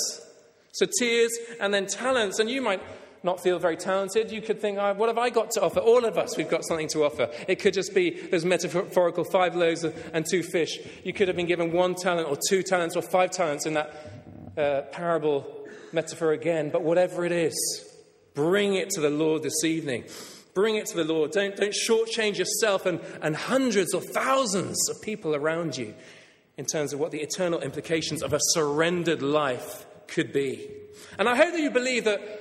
So 0.73 0.87
tears 0.99 1.33
and 1.61 1.73
then 1.73 1.87
talents. 1.87 2.39
And 2.39 2.51
you 2.51 2.61
might 2.61 2.83
not 3.23 3.43
feel 3.43 3.59
very 3.59 3.77
talented, 3.77 4.31
you 4.31 4.43
could 4.43 4.61
think, 4.61 4.77
oh, 4.79 4.93
what 4.93 5.09
have 5.09 5.17
I 5.17 5.31
got 5.31 5.51
to 5.53 5.63
offer? 5.63 5.81
All 5.81 6.05
of 6.05 6.19
us, 6.19 6.37
we've 6.37 6.51
got 6.51 6.63
something 6.63 6.89
to 6.89 7.05
offer. 7.05 7.31
It 7.49 7.59
could 7.59 7.73
just 7.73 7.95
be 7.95 8.11
those 8.11 8.45
metaphorical 8.45 9.25
five 9.25 9.57
loaves 9.57 9.83
and 9.83 10.27
two 10.31 10.43
fish. 10.43 10.79
You 11.05 11.15
could 11.15 11.29
have 11.29 11.37
been 11.37 11.47
given 11.47 11.73
one 11.73 11.95
talent 11.95 12.29
or 12.29 12.37
two 12.51 12.63
talents 12.63 12.97
or 12.97 13.03
five 13.03 13.31
talents 13.31 13.65
in 13.65 13.73
that 13.75 14.24
uh, 14.57 14.83
parable 14.93 15.67
metaphor 15.93 16.33
again, 16.33 16.71
but 16.71 16.83
whatever 16.83 17.25
it 17.25 17.33
is, 17.33 17.55
bring 18.35 18.75
it 18.75 18.91
to 18.91 19.01
the 19.01 19.11
Lord 19.11 19.43
this 19.43 19.65
evening. 19.65 20.05
Bring 20.55 20.77
it 20.77 20.87
to 20.87 20.97
the 20.97 21.05
Lord. 21.05 21.33
Don't, 21.33 21.57
don't 21.57 21.75
shortchange 21.75 22.39
yourself 22.39 22.87
and, 22.87 23.01
and 23.23 23.35
hundreds 23.35 23.93
or 23.93 24.01
thousands 24.01 24.89
of 24.89 25.03
people 25.03 25.35
around 25.35 25.77
you 25.77 25.95
in 26.57 26.65
terms 26.65 26.93
of 26.93 27.01
what 27.01 27.11
the 27.11 27.21
eternal 27.21 27.61
implications 27.61 28.23
of 28.23 28.33
a 28.33 28.39
surrendered 28.53 29.23
life 29.23 29.85
could 30.07 30.33
be. 30.33 30.71
And 31.19 31.29
I 31.29 31.37
hope 31.37 31.53
that 31.53 31.61
you 31.61 31.71
believe 31.71 32.05
that 32.05 32.41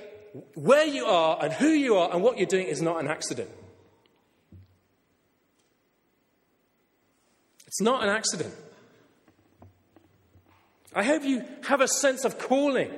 where 0.54 0.86
you 0.86 1.06
are 1.06 1.38
and 1.42 1.52
who 1.52 1.68
you 1.68 1.96
are 1.96 2.12
and 2.12 2.22
what 2.22 2.38
you're 2.38 2.46
doing 2.46 2.66
is 2.66 2.80
not 2.80 3.00
an 3.00 3.08
accident. 3.08 3.50
It's 7.66 7.80
not 7.80 8.04
an 8.04 8.08
accident. 8.08 8.54
I 10.94 11.02
hope 11.02 11.24
you 11.24 11.44
have 11.64 11.80
a 11.80 11.88
sense 11.88 12.24
of 12.24 12.38
calling 12.38 12.90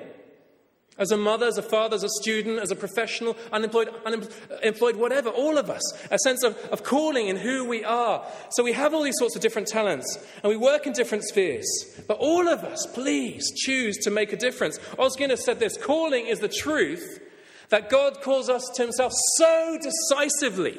as 0.98 1.10
a 1.10 1.16
mother, 1.16 1.46
as 1.46 1.58
a 1.58 1.62
father, 1.62 1.94
as 1.94 2.04
a 2.04 2.08
student, 2.08 2.58
as 2.58 2.70
a 2.70 2.76
professional, 2.76 3.36
unemployed, 3.52 3.90
unemployed, 4.06 4.96
whatever, 4.96 5.28
all 5.28 5.58
of 5.58 5.68
us, 5.68 5.82
a 6.10 6.18
sense 6.18 6.42
of, 6.42 6.56
of 6.66 6.82
calling 6.82 7.28
in 7.28 7.36
who 7.36 7.64
we 7.64 7.84
are. 7.84 8.26
So 8.50 8.64
we 8.64 8.72
have 8.72 8.94
all 8.94 9.02
these 9.02 9.18
sorts 9.18 9.36
of 9.36 9.42
different 9.42 9.68
talents 9.68 10.18
and 10.42 10.50
we 10.50 10.56
work 10.56 10.86
in 10.86 10.92
different 10.92 11.24
spheres. 11.24 11.66
But 12.08 12.18
all 12.18 12.48
of 12.48 12.64
us, 12.64 12.86
please 12.94 13.50
choose 13.56 13.98
to 13.98 14.10
make 14.10 14.32
a 14.32 14.36
difference. 14.36 14.78
Os 14.98 15.16
Guinness 15.16 15.44
said 15.44 15.58
this 15.58 15.76
calling 15.76 16.26
is 16.26 16.40
the 16.40 16.48
truth 16.48 17.20
that 17.68 17.90
God 17.90 18.22
calls 18.22 18.48
us 18.48 18.64
to 18.76 18.82
himself 18.82 19.12
so 19.36 19.78
decisively 19.82 20.78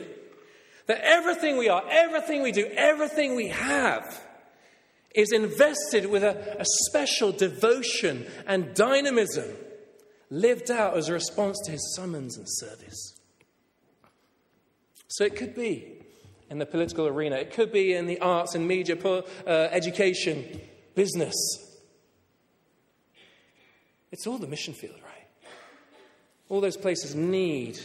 that 0.87 1.01
everything 1.01 1.57
we 1.57 1.69
are, 1.69 1.83
everything 1.89 2.41
we 2.41 2.51
do, 2.51 2.65
everything 2.75 3.35
we 3.35 3.49
have 3.49 4.26
is 5.15 5.31
invested 5.31 6.05
with 6.07 6.23
a, 6.23 6.57
a 6.59 6.65
special 6.85 7.31
devotion 7.31 8.25
and 8.45 8.73
dynamism 8.75 9.49
lived 10.29 10.69
out 10.69 10.97
as 10.97 11.09
a 11.09 11.13
response 11.13 11.57
to 11.65 11.71
his 11.71 11.95
summons 11.95 12.37
and 12.37 12.45
service. 12.47 13.15
So 15.07 15.23
it 15.23 15.35
could 15.35 15.55
be 15.55 15.93
in 16.49 16.59
the 16.59 16.65
political 16.65 17.07
arena, 17.07 17.35
it 17.37 17.51
could 17.51 17.71
be 17.71 17.93
in 17.93 18.05
the 18.05 18.19
arts 18.19 18.55
and 18.55 18.67
media, 18.67 18.95
uh, 18.95 19.23
education, 19.71 20.61
business. 20.95 21.35
It's 24.11 24.25
all 24.25 24.37
the 24.37 24.47
mission 24.47 24.73
field, 24.73 24.95
right? 25.03 25.51
All 26.49 26.61
those 26.61 26.77
places 26.77 27.15
need 27.15 27.79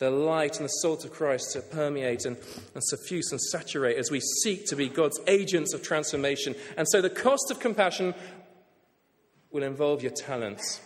the 0.00 0.10
light 0.10 0.56
and 0.56 0.64
the 0.64 0.72
salt 0.80 1.04
of 1.04 1.12
Christ 1.12 1.52
to 1.52 1.60
permeate 1.60 2.24
and, 2.24 2.36
and 2.74 2.82
suffuse 2.82 3.30
and 3.30 3.40
saturate 3.40 3.98
as 3.98 4.10
we 4.10 4.18
seek 4.42 4.66
to 4.66 4.76
be 4.76 4.88
God's 4.88 5.20
agents 5.26 5.74
of 5.74 5.82
transformation. 5.82 6.56
And 6.78 6.88
so 6.88 7.02
the 7.02 7.10
cost 7.10 7.50
of 7.50 7.60
compassion 7.60 8.14
will 9.50 9.62
involve 9.62 10.02
your 10.02 10.12
talents. 10.12 10.80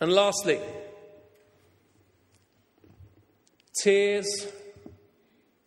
And 0.00 0.12
lastly, 0.12 0.60
tears, 3.82 4.46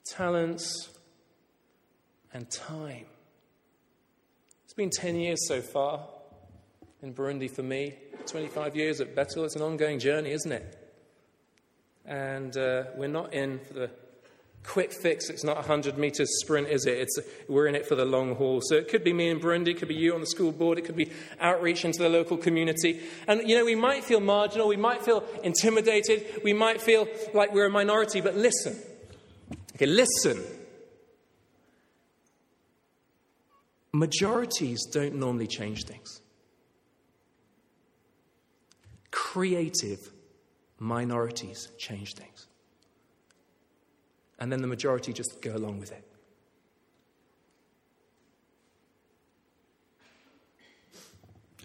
talents, 0.06 0.89
and 2.34 2.50
time. 2.50 3.06
It's 4.63 4.74
been 4.74 4.89
10 4.89 5.18
years 5.18 5.46
so 5.50 5.62
far 5.62 6.08
in 7.02 7.13
Burundi 7.13 7.52
for 7.52 7.63
me, 7.63 7.96
25 8.26 8.78
years 8.78 9.02
at 9.02 9.15
Bethel. 9.15 9.44
It's 9.44 9.58
an 9.58 9.63
ongoing 9.63 10.00
journey, 10.00 10.32
isn't 10.32 10.52
it? 10.52 10.79
And 12.10 12.58
uh, 12.58 12.86
we're 12.95 13.08
not 13.08 13.34
in 13.36 13.60
for 13.60 13.74
the 13.76 13.91
quick 14.63 14.91
fix. 14.91 15.30
It's 15.30 15.43
not 15.43 15.58
a 15.58 15.62
100 15.62 15.98
meter 15.98 16.26
sprint, 16.26 16.67
is 16.67 16.88
it? 16.88 16.98
It's, 16.98 17.19
we're 17.48 17.67
in 17.67 17.76
it 17.76 17.86
for 17.86 17.95
the 17.95 18.04
long 18.04 18.36
haul. 18.36 18.62
So 18.63 18.76
it 18.76 18.88
could 18.89 19.04
be 19.04 19.13
me 19.13 19.30
in 19.30 19.39
Burundi, 19.39 19.69
it 19.69 19.78
could 19.78 19.88
be 19.88 19.95
you 19.95 20.15
on 20.15 20.19
the 20.19 20.28
school 20.28 20.52
board, 20.52 20.80
it 20.80 20.86
could 20.86 20.95
be 20.95 21.12
outreach 21.39 21.86
into 21.86 22.00
the 22.00 22.10
local 22.10 22.36
community. 22.36 23.00
And, 23.28 23.48
you 23.48 23.56
know, 23.56 23.63
we 23.63 23.76
might 23.76 24.04
feel 24.04 24.19
marginal, 24.19 24.67
we 24.67 24.76
might 24.76 25.04
feel 25.04 25.24
intimidated, 25.43 26.41
we 26.43 26.52
might 26.52 26.82
feel 26.82 27.08
like 27.36 27.54
we're 27.54 27.67
a 27.67 27.69
minority, 27.69 28.22
but 28.22 28.36
listen. 28.36 28.76
Okay, 29.76 29.86
listen. 29.86 30.43
Majorities 33.93 34.84
don't 34.91 35.15
normally 35.15 35.48
change 35.48 35.86
things. 35.86 36.22
Creative 39.12 40.12
minorities 40.80 41.70
change 41.78 42.13
things 42.15 42.48
and 44.39 44.52
then 44.52 44.62
the 44.62 44.68
majority 44.68 45.13
just 45.13 45.42
go 45.42 45.56
along 45.56 45.80
with 45.80 45.92
it. 45.92 46.04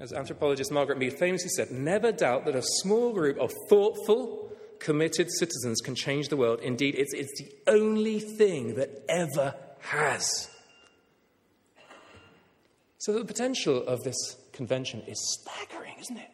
As 0.00 0.12
anthropologist 0.12 0.72
Margaret 0.72 0.98
Mead 0.98 1.12
famously 1.12 1.50
said, 1.50 1.70
never 1.70 2.11
doubt 2.11 2.46
that 2.46 2.57
a 2.57 2.62
small 2.62 3.12
group 3.12 3.38
of 3.38 3.53
thoughtful, 3.68 4.53
committed 4.81 5.29
citizens 5.38 5.81
can 5.81 5.94
change 5.94 6.29
the 6.29 6.37
world. 6.37 6.59
Indeed, 6.61 6.96
it's, 6.98 7.14
it's 7.14 7.40
the 7.40 7.48
only 7.70 8.18
thing 8.18 8.74
that 8.74 9.05
ever 9.09 9.55
has. 9.79 10.50
So, 12.98 13.12
the 13.12 13.24
potential 13.24 13.87
of 13.87 14.03
this 14.03 14.37
convention 14.53 15.03
is 15.07 15.38
staggering, 15.38 15.94
isn't 16.00 16.16
it? 16.16 16.34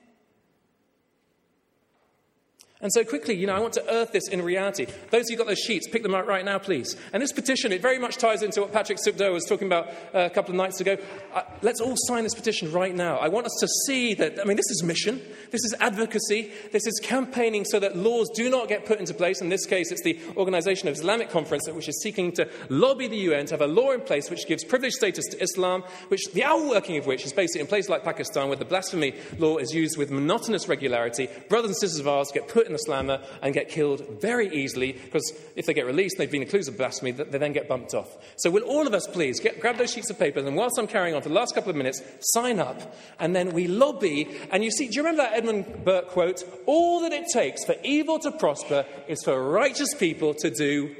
And 2.82 2.90
so 2.90 3.04
quickly, 3.04 3.34
you 3.34 3.46
know, 3.46 3.54
I 3.54 3.60
want 3.60 3.74
to 3.74 3.90
earth 3.90 4.12
this 4.12 4.26
in 4.28 4.40
reality. 4.40 4.86
Those 5.10 5.26
of 5.26 5.30
you 5.30 5.36
got 5.36 5.46
those 5.46 5.58
sheets, 5.58 5.86
pick 5.86 6.02
them 6.02 6.14
up 6.14 6.26
right 6.26 6.44
now, 6.44 6.58
please. 6.58 6.96
And 7.12 7.22
this 7.22 7.32
petition, 7.32 7.72
it 7.72 7.82
very 7.82 7.98
much 7.98 8.16
ties 8.16 8.42
into 8.42 8.62
what 8.62 8.72
Patrick 8.72 8.98
Sookhdeo 9.06 9.34
was 9.34 9.44
talking 9.44 9.66
about 9.66 9.88
uh, 10.14 10.20
a 10.20 10.30
couple 10.30 10.52
of 10.52 10.56
nights 10.56 10.80
ago. 10.80 10.96
Uh, 11.34 11.42
let's 11.60 11.82
all 11.82 11.94
sign 11.96 12.24
this 12.24 12.34
petition 12.34 12.72
right 12.72 12.94
now. 12.94 13.18
I 13.18 13.28
want 13.28 13.44
us 13.44 13.56
to 13.60 13.68
see 13.86 14.14
that, 14.14 14.40
I 14.40 14.44
mean, 14.44 14.56
this 14.56 14.70
is 14.70 14.82
mission, 14.82 15.20
this 15.50 15.62
is 15.62 15.74
advocacy, 15.78 16.52
this 16.72 16.86
is 16.86 16.98
campaigning 17.02 17.66
so 17.66 17.80
that 17.80 17.96
laws 17.96 18.30
do 18.34 18.48
not 18.48 18.68
get 18.68 18.86
put 18.86 18.98
into 18.98 19.12
place. 19.12 19.42
In 19.42 19.50
this 19.50 19.66
case, 19.66 19.92
it's 19.92 20.02
the 20.02 20.18
Organization 20.38 20.88
of 20.88 20.94
Islamic 20.94 21.28
Conference, 21.28 21.68
which 21.68 21.88
is 21.88 22.00
seeking 22.02 22.32
to 22.32 22.48
lobby 22.70 23.08
the 23.08 23.18
UN 23.18 23.44
to 23.46 23.54
have 23.54 23.60
a 23.60 23.66
law 23.66 23.90
in 23.90 24.00
place 24.00 24.30
which 24.30 24.46
gives 24.46 24.64
privileged 24.64 24.96
status 24.96 25.26
to 25.26 25.42
Islam, 25.42 25.82
which 26.08 26.32
the 26.32 26.44
outworking 26.44 26.96
of 26.96 27.06
which 27.06 27.26
is 27.26 27.34
basically 27.34 27.60
in 27.60 27.66
places 27.66 27.90
like 27.90 28.04
Pakistan, 28.04 28.48
where 28.48 28.56
the 28.56 28.64
blasphemy 28.64 29.14
law 29.38 29.58
is 29.58 29.74
used 29.74 29.98
with 29.98 30.10
monotonous 30.10 30.66
regularity. 30.66 31.28
Brothers 31.50 31.72
and 31.72 31.76
sisters 31.76 32.00
of 32.00 32.08
ours 32.08 32.30
get 32.32 32.48
put 32.48 32.69
the 32.72 32.78
slammer 32.78 33.20
and 33.42 33.54
get 33.54 33.68
killed 33.68 34.04
very 34.20 34.48
easily 34.48 34.92
because 34.92 35.32
if 35.56 35.66
they 35.66 35.74
get 35.74 35.86
released 35.86 36.16
and 36.16 36.20
they've 36.20 36.30
been 36.30 36.42
accused 36.42 36.68
of 36.68 36.76
blasphemy, 36.76 37.10
they 37.12 37.38
then 37.38 37.52
get 37.52 37.68
bumped 37.68 37.94
off. 37.94 38.16
So, 38.36 38.50
will 38.50 38.62
all 38.62 38.86
of 38.86 38.94
us 38.94 39.06
please 39.06 39.40
get, 39.40 39.60
grab 39.60 39.76
those 39.76 39.92
sheets 39.92 40.10
of 40.10 40.18
paper 40.18 40.40
and 40.40 40.56
whilst 40.56 40.78
I'm 40.78 40.86
carrying 40.86 41.14
on 41.14 41.22
for 41.22 41.28
the 41.28 41.34
last 41.34 41.54
couple 41.54 41.70
of 41.70 41.76
minutes, 41.76 42.02
sign 42.20 42.58
up 42.58 42.94
and 43.18 43.34
then 43.34 43.52
we 43.52 43.66
lobby. 43.66 44.28
And 44.50 44.64
you 44.64 44.70
see, 44.70 44.88
do 44.88 44.94
you 44.94 45.02
remember 45.02 45.22
that 45.22 45.34
Edmund 45.34 45.84
Burke 45.84 46.08
quote? 46.08 46.44
All 46.66 47.00
that 47.00 47.12
it 47.12 47.26
takes 47.32 47.64
for 47.64 47.74
evil 47.82 48.18
to 48.20 48.32
prosper 48.32 48.86
is 49.08 49.22
for 49.24 49.50
righteous 49.50 49.94
people 49.94 50.34
to 50.34 50.50
do 50.50 50.94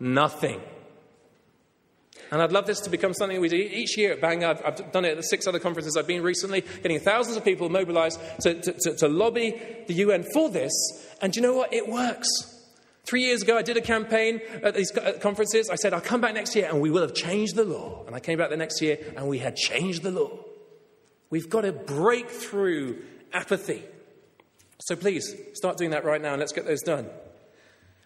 nothing. 0.00 0.60
And 2.32 2.40
I'd 2.40 2.50
love 2.50 2.64
this 2.64 2.80
to 2.80 2.90
become 2.90 3.12
something 3.12 3.38
we 3.42 3.50
do 3.50 3.56
each 3.56 3.98
year 3.98 4.12
at 4.12 4.22
Bang. 4.22 4.42
I've, 4.42 4.64
I've, 4.64 4.90
done 4.90 5.04
it 5.04 5.18
at 5.18 5.24
six 5.24 5.46
other 5.46 5.58
conferences 5.58 5.98
I've 5.98 6.06
been 6.06 6.22
recently, 6.22 6.62
getting 6.82 6.98
thousands 6.98 7.36
of 7.36 7.44
people 7.44 7.68
mobilized 7.68 8.18
to, 8.40 8.54
to, 8.54 8.72
to, 8.72 8.96
to 8.96 9.08
lobby 9.08 9.60
the 9.86 9.92
UN 9.94 10.24
for 10.32 10.48
this. 10.48 10.72
And 11.20 11.30
do 11.30 11.40
you 11.40 11.46
know 11.46 11.54
what? 11.54 11.74
It 11.74 11.86
works. 11.86 12.26
Three 13.04 13.24
years 13.24 13.42
ago, 13.42 13.58
I 13.58 13.62
did 13.62 13.76
a 13.76 13.82
campaign 13.82 14.40
at 14.62 14.74
these 14.74 14.90
conferences. 15.20 15.68
I 15.68 15.74
said, 15.74 15.92
I'll 15.92 16.00
come 16.00 16.22
back 16.22 16.32
next 16.32 16.56
year 16.56 16.68
and 16.70 16.80
we 16.80 16.90
will 16.90 17.02
have 17.02 17.12
changed 17.12 17.54
the 17.54 17.64
law. 17.64 18.02
And 18.06 18.16
I 18.16 18.20
came 18.20 18.38
back 18.38 18.48
the 18.48 18.56
next 18.56 18.80
year 18.80 18.98
and 19.14 19.28
we 19.28 19.38
had 19.38 19.54
changed 19.54 20.02
the 20.02 20.10
law. 20.10 20.30
We've 21.28 21.50
got 21.50 21.62
to 21.62 21.72
break 21.72 22.30
through 22.30 23.02
apathy. 23.34 23.82
So 24.80 24.96
please, 24.96 25.36
start 25.52 25.76
doing 25.76 25.90
that 25.90 26.06
right 26.06 26.20
now 26.20 26.32
and 26.32 26.40
let's 26.40 26.52
get 26.52 26.64
those 26.64 26.80
done. 26.80 27.10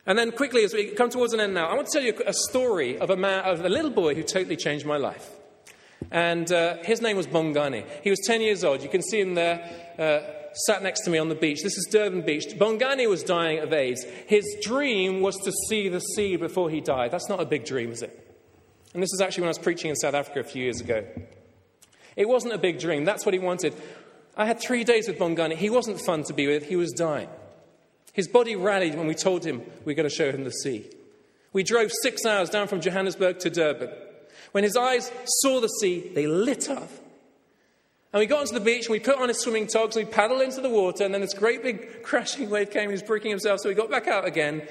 And 0.06 0.16
then 0.16 0.30
quickly, 0.30 0.62
as 0.62 0.72
we 0.72 0.86
come 0.86 1.10
towards 1.10 1.32
an 1.32 1.40
end 1.40 1.54
now, 1.54 1.66
I 1.66 1.74
want 1.74 1.88
to 1.88 1.92
tell 1.92 2.06
you 2.06 2.14
a 2.24 2.32
story 2.32 2.96
of 2.98 3.10
a, 3.10 3.16
man, 3.16 3.44
of 3.44 3.64
a 3.64 3.68
little 3.68 3.90
boy 3.90 4.14
who 4.14 4.22
totally 4.22 4.56
changed 4.56 4.86
my 4.86 4.96
life. 4.96 5.30
And 6.12 6.50
uh, 6.52 6.76
his 6.84 7.00
name 7.00 7.16
was 7.16 7.26
Bongani. 7.26 7.84
He 8.04 8.10
was 8.10 8.20
10 8.24 8.40
years 8.40 8.62
old. 8.62 8.82
You 8.82 8.88
can 8.88 9.02
see 9.02 9.20
him 9.20 9.34
there, 9.34 9.68
uh, 9.98 10.52
sat 10.66 10.84
next 10.84 11.02
to 11.04 11.10
me 11.10 11.18
on 11.18 11.28
the 11.28 11.34
beach. 11.34 11.62
This 11.64 11.76
is 11.76 11.88
Durban 11.90 12.22
Beach. 12.22 12.44
Bongani 12.56 13.08
was 13.08 13.24
dying 13.24 13.58
of 13.58 13.72
AIDS. 13.72 14.04
His 14.28 14.44
dream 14.62 15.22
was 15.22 15.36
to 15.38 15.52
see 15.68 15.88
the 15.88 16.00
sea 16.00 16.36
before 16.36 16.70
he 16.70 16.80
died. 16.80 17.10
That's 17.10 17.28
not 17.28 17.40
a 17.40 17.46
big 17.46 17.64
dream, 17.64 17.90
is 17.90 18.02
it? 18.02 18.22
And 18.94 19.02
this 19.02 19.12
is 19.12 19.20
actually 19.20 19.42
when 19.42 19.48
I 19.48 19.50
was 19.50 19.58
preaching 19.58 19.90
in 19.90 19.96
South 19.96 20.14
Africa 20.14 20.40
a 20.40 20.44
few 20.44 20.62
years 20.62 20.80
ago. 20.80 21.04
It 22.14 22.28
wasn't 22.28 22.54
a 22.54 22.58
big 22.58 22.78
dream. 22.78 23.04
That's 23.04 23.26
what 23.26 23.34
he 23.34 23.40
wanted. 23.40 23.74
I 24.36 24.46
had 24.46 24.60
three 24.60 24.84
days 24.84 25.08
with 25.08 25.18
Bongani. 25.18 25.56
He 25.56 25.68
wasn't 25.68 26.00
fun 26.00 26.22
to 26.24 26.32
be 26.32 26.46
with. 26.46 26.64
He 26.64 26.76
was 26.76 26.92
dying. 26.92 27.28
His 28.16 28.28
body 28.28 28.56
rallied 28.56 28.94
when 28.94 29.06
we 29.06 29.14
told 29.14 29.44
him 29.44 29.60
we 29.84 29.92
are 29.92 29.94
going 29.94 30.08
to 30.08 30.14
show 30.14 30.32
him 30.32 30.44
the 30.44 30.50
sea. 30.50 30.88
We 31.52 31.62
drove 31.62 31.92
six 32.00 32.24
hours 32.24 32.48
down 32.48 32.66
from 32.66 32.80
Johannesburg 32.80 33.40
to 33.40 33.50
Durban. 33.50 33.90
When 34.52 34.64
his 34.64 34.74
eyes 34.74 35.12
saw 35.42 35.60
the 35.60 35.68
sea, 35.68 36.10
they 36.14 36.26
lit 36.26 36.70
up. 36.70 36.88
And 38.14 38.20
we 38.20 38.24
got 38.24 38.40
onto 38.40 38.54
the 38.54 38.60
beach 38.60 38.86
and 38.86 38.92
we 38.92 39.00
put 39.00 39.18
on 39.18 39.28
his 39.28 39.40
swimming 39.40 39.66
togs 39.66 39.96
and 39.96 40.06
we 40.06 40.10
paddled 40.10 40.40
into 40.40 40.62
the 40.62 40.70
water. 40.70 41.04
And 41.04 41.12
then 41.12 41.20
this 41.20 41.34
great 41.34 41.62
big 41.62 42.02
crashing 42.02 42.48
wave 42.48 42.70
came 42.70 42.88
he 42.88 42.92
was 42.92 43.02
breaking 43.02 43.28
himself. 43.28 43.60
So 43.60 43.68
we 43.68 43.74
got 43.74 43.90
back 43.90 44.08
out 44.08 44.24
again. 44.24 44.66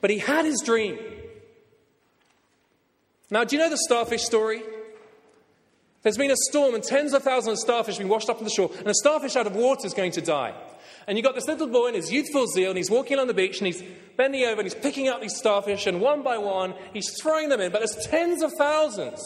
But 0.00 0.08
he 0.08 0.18
had 0.18 0.46
his 0.46 0.62
dream. 0.64 0.98
Now, 3.30 3.44
do 3.44 3.56
you 3.56 3.62
know 3.62 3.68
the 3.68 3.76
starfish 3.76 4.22
story? 4.22 4.62
There's 6.02 6.16
been 6.16 6.30
a 6.30 6.36
storm 6.48 6.74
and 6.74 6.82
tens 6.82 7.12
of 7.12 7.24
thousands 7.24 7.58
of 7.58 7.62
starfish 7.62 7.96
have 7.96 8.04
been 8.04 8.08
washed 8.08 8.30
up 8.30 8.38
on 8.38 8.44
the 8.44 8.50
shore. 8.50 8.70
And 8.78 8.88
a 8.88 8.94
starfish 8.94 9.36
out 9.36 9.46
of 9.46 9.54
water 9.54 9.86
is 9.86 9.92
going 9.92 10.12
to 10.12 10.22
die. 10.22 10.54
And 11.06 11.16
you've 11.16 11.24
got 11.24 11.34
this 11.34 11.46
little 11.46 11.68
boy 11.68 11.88
in 11.88 11.94
his 11.94 12.10
youthful 12.10 12.46
zeal, 12.48 12.70
and 12.70 12.76
he's 12.76 12.90
walking 12.90 13.14
along 13.14 13.28
the 13.28 13.34
beach, 13.34 13.58
and 13.58 13.66
he's 13.66 13.82
bending 14.16 14.44
over, 14.44 14.60
and 14.60 14.64
he's 14.64 14.74
picking 14.74 15.08
up 15.08 15.20
these 15.20 15.36
starfish, 15.36 15.86
and 15.86 16.00
one 16.00 16.22
by 16.22 16.38
one, 16.38 16.74
he's 16.92 17.10
throwing 17.20 17.48
them 17.48 17.60
in, 17.60 17.70
but 17.70 17.78
there's 17.78 18.06
tens 18.06 18.42
of 18.42 18.52
thousands. 18.58 19.22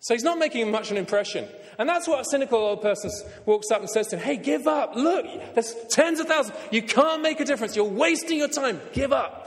So 0.00 0.12
he's 0.12 0.24
not 0.24 0.38
making 0.38 0.70
much 0.70 0.86
of 0.86 0.92
an 0.92 0.96
impression. 0.98 1.48
And 1.78 1.88
that's 1.88 2.06
what 2.06 2.20
a 2.20 2.24
cynical 2.26 2.58
old 2.58 2.82
person 2.82 3.10
walks 3.46 3.70
up 3.70 3.80
and 3.80 3.88
says 3.88 4.08
to 4.08 4.16
him 4.16 4.22
Hey, 4.22 4.36
give 4.36 4.66
up. 4.66 4.94
Look, 4.94 5.24
there's 5.54 5.74
tens 5.88 6.20
of 6.20 6.26
thousands. 6.26 6.58
You 6.70 6.82
can't 6.82 7.22
make 7.22 7.40
a 7.40 7.44
difference. 7.44 7.74
You're 7.74 7.86
wasting 7.86 8.38
your 8.38 8.48
time. 8.48 8.82
Give 8.92 9.14
up. 9.14 9.44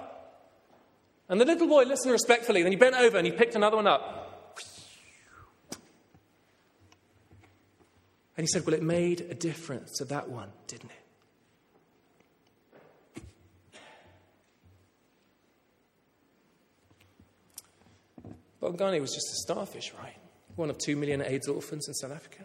And 1.29 1.39
the 1.39 1.45
little 1.45 1.67
boy 1.67 1.83
listened 1.83 2.11
respectfully. 2.11 2.63
Then 2.63 2.71
he 2.71 2.75
bent 2.75 2.95
over 2.95 3.17
and 3.17 3.25
he 3.27 3.31
picked 3.31 3.53
another 3.53 3.75
one 3.75 3.85
up. 3.85 4.26
And 8.37 8.43
he 8.43 8.47
said, 8.47 8.65
Well, 8.65 8.75
it 8.75 8.83
made 8.83 9.21
a 9.21 9.33
difference 9.33 9.97
to 9.97 10.05
that 10.05 10.29
one, 10.29 10.49
didn't 10.67 10.91
it? 10.91 10.97
Bongani 18.61 19.01
was 19.01 19.13
just 19.13 19.27
a 19.31 19.35
starfish, 19.35 19.93
right? 19.99 20.17
One 20.55 20.69
of 20.69 20.77
two 20.77 20.95
million 20.95 21.21
AIDS 21.21 21.47
orphans 21.47 21.87
in 21.87 21.93
South 21.93 22.11
Africa. 22.11 22.43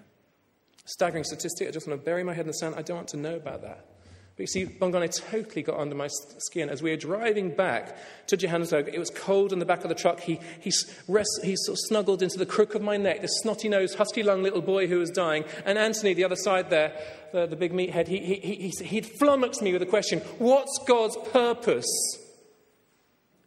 Staggering 0.84 1.24
statistic. 1.24 1.68
I 1.68 1.70
just 1.70 1.86
want 1.86 2.00
to 2.00 2.04
bury 2.04 2.24
my 2.24 2.32
head 2.32 2.42
in 2.42 2.48
the 2.48 2.54
sand. 2.54 2.74
I 2.76 2.82
don't 2.82 2.96
want 2.96 3.08
to 3.08 3.16
know 3.16 3.36
about 3.36 3.62
that. 3.62 3.91
But 4.34 4.40
you 4.40 4.46
see, 4.46 4.64
Bongani 4.64 5.14
totally 5.30 5.62
got 5.62 5.78
under 5.78 5.94
my 5.94 6.08
skin. 6.38 6.70
As 6.70 6.82
we 6.82 6.90
were 6.90 6.96
driving 6.96 7.54
back 7.54 7.96
to 8.28 8.36
Johannesburg, 8.36 8.88
it 8.92 8.98
was 8.98 9.10
cold 9.10 9.52
in 9.52 9.58
the 9.58 9.66
back 9.66 9.82
of 9.82 9.90
the 9.90 9.94
truck. 9.94 10.20
He, 10.20 10.40
he, 10.58 10.72
rest, 11.06 11.40
he 11.44 11.54
sort 11.56 11.76
of 11.76 11.80
snuggled 11.80 12.22
into 12.22 12.38
the 12.38 12.46
crook 12.46 12.74
of 12.74 12.80
my 12.80 12.96
neck, 12.96 13.20
this 13.20 13.40
snotty 13.42 13.68
nosed, 13.68 13.96
husky 13.96 14.22
lung 14.22 14.42
little 14.42 14.62
boy 14.62 14.86
who 14.86 14.98
was 14.98 15.10
dying. 15.10 15.44
And 15.66 15.76
Anthony, 15.76 16.14
the 16.14 16.24
other 16.24 16.36
side 16.36 16.70
there, 16.70 16.94
the, 17.32 17.46
the 17.46 17.56
big 17.56 17.72
meathead, 17.72 18.08
he, 18.08 18.18
he, 18.18 18.70
he, 18.70 18.84
he'd 18.84 19.06
flummoxed 19.06 19.60
me 19.60 19.72
with 19.72 19.82
a 19.82 19.86
question 19.86 20.20
What's 20.38 20.78
God's 20.86 21.16
purpose 21.30 22.18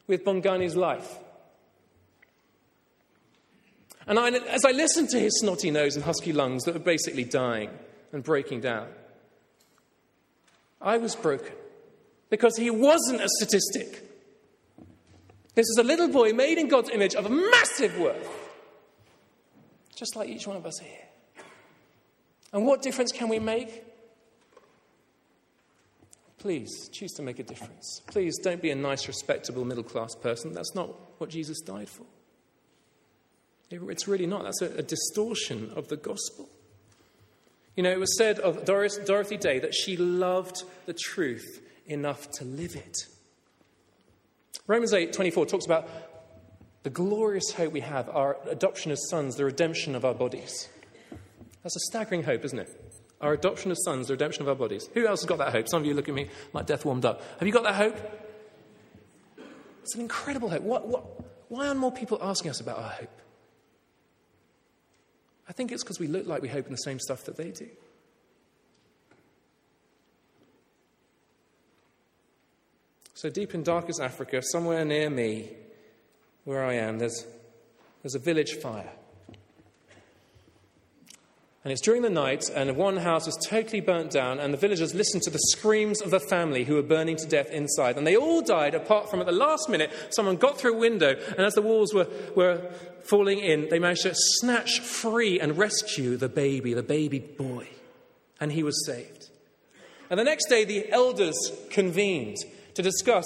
with 0.05 0.23
Bongani's 0.23 0.75
life? 0.75 1.17
And 4.07 4.19
I, 4.19 4.29
as 4.29 4.63
I 4.65 4.71
listened 4.71 5.09
to 5.09 5.19
his 5.19 5.39
snotty 5.39 5.71
nose 5.71 5.95
and 5.95 6.05
husky 6.05 6.31
lungs 6.31 6.65
that 6.65 6.75
were 6.75 6.79
basically 6.79 7.23
dying 7.23 7.71
and 8.13 8.23
breaking 8.23 8.61
down, 8.61 8.87
I 10.85 10.97
was 10.97 11.15
broken 11.15 11.53
because 12.29 12.55
he 12.55 12.69
wasn't 12.69 13.19
a 13.19 13.27
statistic. 13.27 14.03
This 15.55 15.67
is 15.67 15.77
a 15.79 15.83
little 15.83 16.07
boy 16.07 16.31
made 16.31 16.59
in 16.59 16.67
God's 16.67 16.91
image 16.91 17.15
of 17.15 17.25
a 17.25 17.29
massive 17.29 17.97
worth, 17.97 18.29
just 19.95 20.15
like 20.15 20.29
each 20.29 20.45
one 20.45 20.55
of 20.55 20.65
us 20.65 20.77
here. 20.77 21.07
And 22.53 22.65
what 22.65 22.83
difference 22.83 23.11
can 23.11 23.29
we 23.29 23.39
make? 23.39 23.83
Please 26.37 26.89
choose 26.89 27.11
to 27.13 27.23
make 27.23 27.39
a 27.39 27.43
difference. 27.43 28.01
Please 28.05 28.37
don't 28.37 28.61
be 28.61 28.69
a 28.69 28.75
nice, 28.75 29.07
respectable 29.07 29.65
middle 29.65 29.83
class 29.83 30.13
person. 30.13 30.53
That's 30.53 30.75
not 30.75 30.89
what 31.19 31.31
Jesus 31.31 31.59
died 31.61 31.89
for. 31.89 32.05
It's 33.71 34.07
really 34.07 34.27
not. 34.27 34.43
That's 34.43 34.61
a, 34.61 34.77
a 34.77 34.83
distortion 34.83 35.71
of 35.75 35.87
the 35.87 35.97
gospel. 35.97 36.47
You 37.75 37.83
know, 37.83 37.91
it 37.91 37.99
was 37.99 38.17
said 38.17 38.39
of 38.39 38.63
Doris, 38.65 38.97
Dorothy 38.97 39.37
Day 39.37 39.59
that 39.59 39.73
she 39.73 39.97
loved 39.97 40.63
the 40.85 40.93
truth 40.93 41.61
enough 41.87 42.29
to 42.31 42.45
live 42.45 42.75
it. 42.75 42.97
Romans 44.67 44.93
8 44.93 45.13
24 45.13 45.45
talks 45.45 45.65
about 45.65 45.87
the 46.83 46.89
glorious 46.89 47.51
hope 47.51 47.73
we 47.73 47.81
have, 47.81 48.09
our 48.09 48.37
adoption 48.49 48.91
as 48.91 49.09
sons, 49.09 49.35
the 49.35 49.45
redemption 49.45 49.95
of 49.95 50.05
our 50.05 50.13
bodies. 50.13 50.69
That's 51.63 51.75
a 51.75 51.79
staggering 51.79 52.23
hope, 52.23 52.45
isn't 52.45 52.59
it? 52.59 52.69
Our 53.21 53.33
adoption 53.33 53.71
as 53.71 53.83
sons, 53.83 54.07
the 54.07 54.13
redemption 54.13 54.43
of 54.43 54.49
our 54.49 54.55
bodies. 54.55 54.87
Who 54.93 55.07
else 55.07 55.21
has 55.21 55.27
got 55.27 55.39
that 55.39 55.51
hope? 55.51 55.67
Some 55.67 55.81
of 55.81 55.87
you 55.87 55.93
look 55.93 56.07
at 56.07 56.15
me 56.15 56.29
like 56.53 56.67
death 56.67 56.85
warmed 56.85 57.05
up. 57.05 57.21
Have 57.39 57.47
you 57.47 57.53
got 57.53 57.63
that 57.63 57.75
hope? 57.75 57.97
It's 59.81 59.95
an 59.95 60.01
incredible 60.01 60.49
hope. 60.49 60.61
What, 60.61 60.87
what, 60.87 61.03
why 61.49 61.67
aren't 61.67 61.79
more 61.79 61.91
people 61.91 62.19
asking 62.21 62.51
us 62.51 62.59
about 62.59 62.77
our 62.77 62.89
hope? 62.89 63.21
I 65.47 65.53
think 65.53 65.71
it's 65.71 65.83
because 65.83 65.99
we 65.99 66.07
look 66.07 66.25
like 66.25 66.41
we 66.41 66.47
hope 66.47 66.65
in 66.65 66.71
the 66.71 66.77
same 66.77 66.99
stuff 66.99 67.23
that 67.25 67.37
they 67.37 67.51
do. 67.51 67.67
So, 73.13 73.29
deep 73.29 73.53
in 73.53 73.63
darkest 73.63 74.01
Africa, 74.01 74.41
somewhere 74.41 74.83
near 74.83 75.09
me, 75.09 75.51
where 76.43 76.65
I 76.65 76.73
am, 76.73 76.99
there's, 76.99 77.25
there's 78.03 78.15
a 78.15 78.19
village 78.19 78.53
fire. 78.55 78.89
And 81.65 81.71
it's 81.71 81.81
during 81.81 82.03
the 82.03 82.11
night, 82.11 82.47
and 82.53 82.77
one 82.77 82.97
house 82.97 83.25
was 83.25 83.35
totally 83.43 83.81
burnt 83.81 84.11
down, 84.11 84.39
and 84.39 84.53
the 84.53 84.57
villagers 84.57 84.93
listened 84.93 85.23
to 85.23 85.31
the 85.31 85.39
screams 85.49 85.99
of 85.99 86.11
the 86.11 86.19
family 86.19 86.63
who 86.63 86.75
were 86.75 86.83
burning 86.83 87.15
to 87.15 87.25
death 87.25 87.49
inside. 87.49 87.97
And 87.97 88.05
they 88.05 88.15
all 88.15 88.43
died, 88.43 88.75
apart 88.75 89.09
from 89.09 89.19
at 89.19 89.25
the 89.25 89.31
last 89.31 89.67
minute, 89.67 89.91
someone 90.11 90.35
got 90.35 90.59
through 90.59 90.75
a 90.75 90.77
window, 90.77 91.15
and 91.31 91.39
as 91.39 91.55
the 91.55 91.63
walls 91.63 91.91
were, 91.91 92.07
were 92.35 92.71
falling 93.01 93.39
in, 93.39 93.67
they 93.69 93.79
managed 93.79 94.03
to 94.03 94.13
snatch 94.13 94.79
free 94.79 95.39
and 95.39 95.57
rescue 95.57 96.17
the 96.17 96.29
baby, 96.29 96.75
the 96.75 96.83
baby 96.83 97.17
boy. 97.17 97.67
And 98.39 98.51
he 98.51 98.61
was 98.61 98.85
saved. 98.85 99.31
And 100.11 100.19
the 100.19 100.23
next 100.23 100.47
day, 100.49 100.65
the 100.65 100.91
elders 100.91 101.51
convened 101.71 102.37
to 102.75 102.83
discuss 102.83 103.25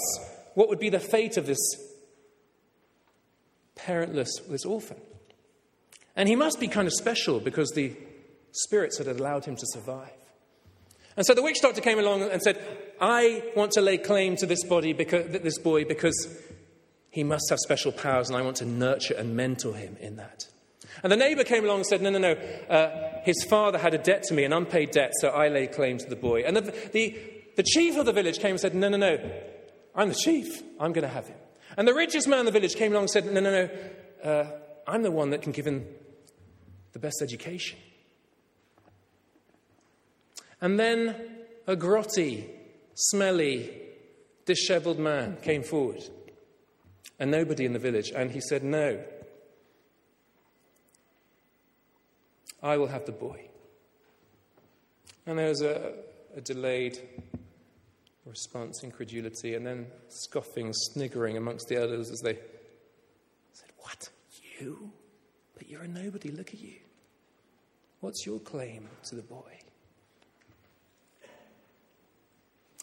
what 0.54 0.70
would 0.70 0.80
be 0.80 0.90
the 0.90 1.02
fate 1.02 1.36
of 1.36 1.46
this 1.46 1.60
parentless, 3.76 4.30
this 4.48 4.64
orphan. 4.64 5.02
And 6.16 6.30
he 6.30 6.38
must 6.38 6.58
be 6.58 6.70
kind 6.70 6.88
of 6.88 6.94
special 6.94 7.42
because 7.42 7.72
the 7.72 7.98
spirits 8.52 8.98
that 8.98 9.08
had 9.08 9.20
allowed 9.20 9.46
him 9.46 9.56
to 9.56 9.66
survive. 9.68 10.12
And 11.18 11.26
so 11.26 11.34
the 11.34 11.44
witch 11.44 11.62
doctor 11.62 11.82
came 11.82 12.00
along 12.00 12.22
and 12.24 12.42
said, 12.42 12.62
I 13.02 13.44
want 13.56 13.74
to 13.74 13.82
lay 13.82 13.98
claim 13.98 14.36
to 14.38 14.46
this 14.46 14.64
body 14.64 14.94
because 14.94 15.28
this 15.42 15.58
boy 15.58 15.86
because 15.86 16.28
he 17.10 17.24
must 17.24 17.50
have 17.50 17.60
special 17.60 17.92
powers 17.92 18.30
and 18.30 18.38
I 18.38 18.42
want 18.42 18.58
to 18.58 18.66
nurture 18.66 19.16
and 19.16 19.36
mentor 19.36 19.74
him 19.74 19.98
in 20.00 20.16
that. 20.18 20.48
And 21.04 21.12
the 21.12 21.18
neighbor 21.18 21.44
came 21.44 21.64
along 21.64 21.78
and 21.78 21.86
said, 21.86 22.02
No, 22.02 22.10
no, 22.10 22.20
no. 22.20 22.32
Uh, 22.34 23.22
his 23.24 23.44
father 23.50 23.78
had 23.78 23.94
a 23.94 23.98
debt 23.98 24.24
to 24.24 24.34
me, 24.34 24.44
an 24.44 24.54
unpaid 24.54 24.92
debt, 24.92 25.12
so 25.20 25.30
I 25.30 25.50
lay 25.50 25.68
claim 25.68 25.98
to 25.98 26.10
the 26.10 26.16
boy. 26.16 26.44
And 26.44 26.56
the, 26.56 26.62
the, 26.94 27.18
the 27.56 27.64
chief 27.64 27.98
of 27.98 28.06
the 28.06 28.14
village 28.14 28.40
came 28.40 28.52
and 28.52 28.60
said, 28.60 28.76
No, 28.76 28.90
no, 28.90 28.98
no. 28.98 29.20
I'm 29.96 30.10
the 30.10 30.16
chief. 30.16 30.62
I'm 30.80 30.94
going 30.94 31.04
to 31.04 31.14
have 31.14 31.28
him. 31.28 31.38
And 31.78 31.88
the 31.88 31.94
richest 31.94 32.28
man 32.28 32.40
in 32.40 32.46
the 32.46 32.52
village 32.52 32.76
came 32.76 32.92
along 32.92 33.04
and 33.04 33.10
said, 33.10 33.26
No, 33.26 33.40
no, 33.40 33.52
no. 33.52 33.70
Uh, 34.30 34.52
I'm 34.88 35.04
the 35.04 35.12
one 35.12 35.30
that 35.32 35.42
can 35.42 35.52
give 35.52 35.68
him 35.68 35.86
the 36.94 37.00
best 37.00 37.22
education. 37.22 37.78
And 40.62 40.80
then 40.80 41.16
a 41.68 41.76
grotty, 41.76 42.46
smelly, 42.94 43.72
disheveled 44.46 45.00
man 45.00 45.38
came 45.42 45.64
forward. 45.64 46.04
And 47.20 47.32
nobody 47.32 47.66
in 47.66 47.74
the 47.74 47.80
village. 47.80 48.12
And 48.16 48.32
he 48.32 48.42
said, 48.42 48.64
No. 48.64 49.00
I 52.62 52.78
will 52.78 52.88
have 52.88 53.06
the 53.06 53.12
boy. 53.14 53.48
And 55.26 55.38
there 55.40 55.50
was 55.50 55.62
a, 55.62 55.94
a 56.36 56.42
delayed 56.42 57.00
response, 58.26 58.84
incredulity, 58.84 59.56
and 59.56 59.66
then 59.66 59.88
scoffing, 60.08 60.74
sniggering 60.74 61.38
amongst 61.38 61.68
the 61.68 61.82
others 61.82 62.10
as 62.10 62.20
they 62.20 62.36
said, 63.54 63.70
What? 63.78 64.10
You? 64.60 64.92
But 65.56 65.70
you're 65.70 65.84
a 65.84 65.88
nobody. 65.88 66.32
Look 66.32 66.54
at 66.54 66.60
you. 66.60 66.76
What's 68.00 68.26
your 68.26 68.40
claim 68.40 68.88
to 69.06 69.16
the 69.16 69.22
boy? 69.22 69.60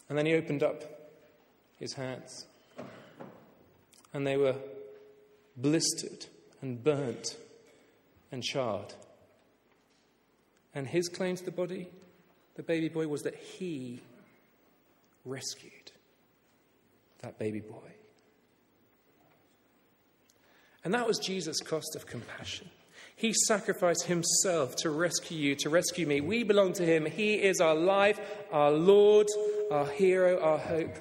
And 0.09 0.17
then 0.17 0.25
he 0.25 0.33
opened 0.35 0.63
up 0.63 0.83
his 1.77 1.93
hands, 1.93 2.45
and 4.13 4.25
they 4.25 4.37
were 4.37 4.55
blistered 5.55 6.25
and 6.61 6.83
burnt 6.83 7.37
and 8.31 8.43
charred. 8.43 8.93
And 10.73 10.87
his 10.87 11.09
claim 11.09 11.35
to 11.35 11.43
the 11.43 11.51
body, 11.51 11.87
the 12.55 12.63
baby 12.63 12.89
boy, 12.89 13.07
was 13.07 13.23
that 13.23 13.35
he 13.35 14.01
rescued 15.25 15.91
that 17.21 17.37
baby 17.37 17.59
boy. 17.59 17.91
And 20.83 20.93
that 20.93 21.07
was 21.07 21.19
Jesus' 21.19 21.59
cost 21.59 21.95
of 21.95 22.05
compassion. 22.05 22.69
He 23.17 23.33
sacrificed 23.33 24.03
himself 24.03 24.75
to 24.77 24.91
rescue 24.91 25.39
you, 25.39 25.55
to 25.55 25.71
rescue 25.71 26.05
me. 26.05 26.21
We 26.21 26.43
belong 26.43 26.73
to 26.73 26.85
him. 26.85 27.03
He 27.07 27.33
is 27.33 27.59
our 27.59 27.73
life, 27.73 28.19
our 28.51 28.69
Lord, 28.69 29.25
our 29.71 29.87
hero, 29.87 30.39
our 30.39 30.59
hope. 30.59 30.95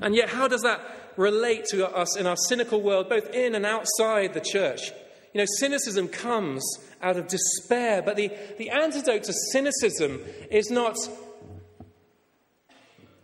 And 0.00 0.12
yet, 0.16 0.28
how 0.28 0.48
does 0.48 0.62
that 0.62 0.80
relate 1.16 1.66
to 1.66 1.88
us 1.88 2.16
in 2.16 2.26
our 2.26 2.36
cynical 2.36 2.82
world, 2.82 3.08
both 3.08 3.32
in 3.32 3.54
and 3.54 3.64
outside 3.64 4.34
the 4.34 4.40
church? 4.40 4.90
You 5.32 5.42
know, 5.42 5.46
cynicism 5.60 6.08
comes 6.08 6.64
out 7.00 7.16
of 7.16 7.28
despair, 7.28 8.02
but 8.02 8.16
the, 8.16 8.32
the 8.58 8.70
antidote 8.70 9.22
to 9.24 9.32
cynicism 9.52 10.20
is 10.50 10.68
not 10.68 10.96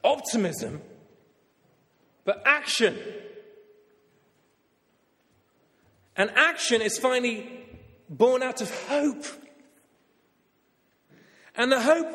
optimism, 0.04 0.80
but 2.24 2.40
action. 2.46 2.96
And 6.18 6.30
action 6.34 6.82
is 6.82 6.98
finally 6.98 7.48
born 8.10 8.42
out 8.42 8.60
of 8.60 8.70
hope. 8.88 9.24
And 11.56 11.72
the 11.72 11.80
hope 11.80 12.08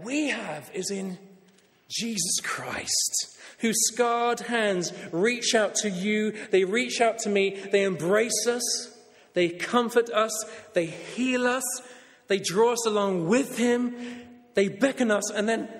we 0.00 0.30
have 0.30 0.70
is 0.74 0.90
in 0.90 1.18
Jesus 1.88 2.40
Christ, 2.42 3.38
whose 3.58 3.76
scarred 3.92 4.40
hands 4.40 4.92
reach 5.12 5.54
out 5.54 5.74
to 5.76 5.90
you, 5.90 6.32
they 6.50 6.64
reach 6.64 7.00
out 7.00 7.18
to 7.20 7.28
me, 7.28 7.50
they 7.70 7.84
embrace 7.84 8.46
us. 8.48 8.88
They 9.34 9.48
comfort 9.48 10.10
us, 10.10 10.32
they 10.74 10.86
heal 10.86 11.46
us, 11.46 11.64
they 12.28 12.38
draw 12.38 12.72
us 12.72 12.86
along 12.86 13.28
with 13.28 13.56
Him, 13.56 13.94
they 14.54 14.68
beckon 14.68 15.10
us, 15.10 15.30
and 15.30 15.48
then 15.48 15.70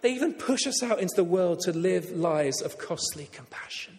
they 0.00 0.12
even 0.12 0.34
push 0.34 0.66
us 0.66 0.82
out 0.82 1.00
into 1.00 1.14
the 1.16 1.24
world 1.24 1.60
to 1.64 1.72
live 1.72 2.10
lives 2.12 2.62
of 2.62 2.78
costly 2.78 3.28
compassion. 3.32 3.98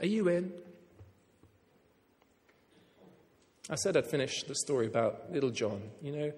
Are 0.00 0.06
you 0.06 0.28
in? 0.28 0.52
I 3.70 3.76
said 3.76 3.96
I'd 3.96 4.06
finish 4.06 4.42
the 4.42 4.54
story 4.54 4.86
about 4.86 5.32
little 5.32 5.50
John. 5.50 5.82
You 6.02 6.12
know, 6.12 6.32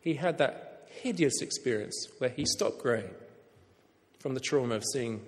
he 0.00 0.14
had 0.14 0.38
that 0.38 0.88
hideous 1.02 1.40
experience 1.42 2.08
where 2.18 2.30
he 2.30 2.44
stopped 2.46 2.78
growing 2.78 3.10
from 4.18 4.34
the 4.34 4.40
trauma 4.40 4.76
of 4.76 4.84
seeing 4.92 5.22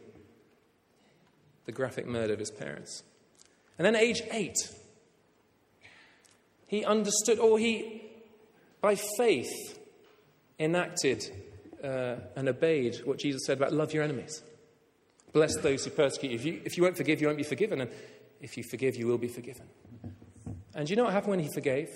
the 1.65 1.73
graphic 1.73 2.07
murder 2.07 2.33
of 2.33 2.39
his 2.39 2.51
parents. 2.51 3.03
And 3.79 3.87
then, 3.87 3.97
age 3.97 4.23
eight, 4.31 4.57
he 6.67 6.85
understood, 6.85 7.39
or 7.39 7.59
he, 7.59 8.03
by 8.81 8.97
faith, 9.17 9.79
enacted 10.59 11.23
uh, 11.83 12.17
and 12.37 12.49
obeyed 12.49 12.97
what 13.05 13.19
Jesus 13.19 13.43
said 13.47 13.59
about 13.59 13.73
love 13.73 13.93
your 13.93 14.03
enemies. 14.03 14.43
Bless 15.33 15.57
those 15.59 15.85
who 15.85 15.91
persecute 15.91 16.31
you. 16.31 16.37
If, 16.37 16.45
you. 16.45 16.63
if 16.65 16.77
you 16.77 16.83
won't 16.83 16.97
forgive, 16.97 17.21
you 17.21 17.27
won't 17.27 17.39
be 17.39 17.45
forgiven. 17.45 17.81
And 17.81 17.91
if 18.41 18.57
you 18.57 18.63
forgive, 18.63 18.97
you 18.97 19.07
will 19.07 19.19
be 19.19 19.29
forgiven. 19.29 19.67
And 20.75 20.89
you 20.89 20.97
know 20.97 21.05
what 21.05 21.13
happened 21.13 21.31
when 21.31 21.41
he 21.41 21.51
forgave? 21.53 21.91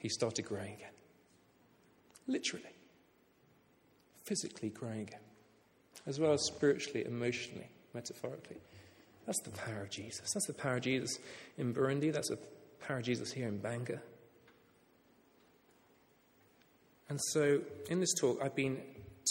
He 0.00 0.08
started 0.08 0.44
growing 0.44 0.74
again. 0.74 0.90
Literally. 2.26 2.74
Physically 4.24 4.70
growing 4.70 5.02
again. 5.02 5.20
As 6.06 6.18
well 6.18 6.32
as 6.32 6.44
spiritually, 6.44 7.04
emotionally, 7.06 7.68
metaphorically. 7.94 8.58
That's 9.26 9.40
the 9.42 9.50
power 9.50 9.82
of 9.82 9.90
Jesus. 9.90 10.30
That's 10.34 10.46
the 10.46 10.54
power 10.54 10.76
of 10.76 10.82
Jesus 10.82 11.18
in 11.56 11.72
Burundi. 11.72 12.12
That's 12.12 12.28
the 12.28 12.38
power 12.86 12.98
of 12.98 13.04
Jesus 13.04 13.32
here 13.32 13.48
in 13.48 13.58
Bangor. 13.58 14.02
And 17.08 17.20
so, 17.32 17.60
in 17.88 18.00
this 18.00 18.12
talk, 18.14 18.40
I've 18.42 18.54
been 18.54 18.80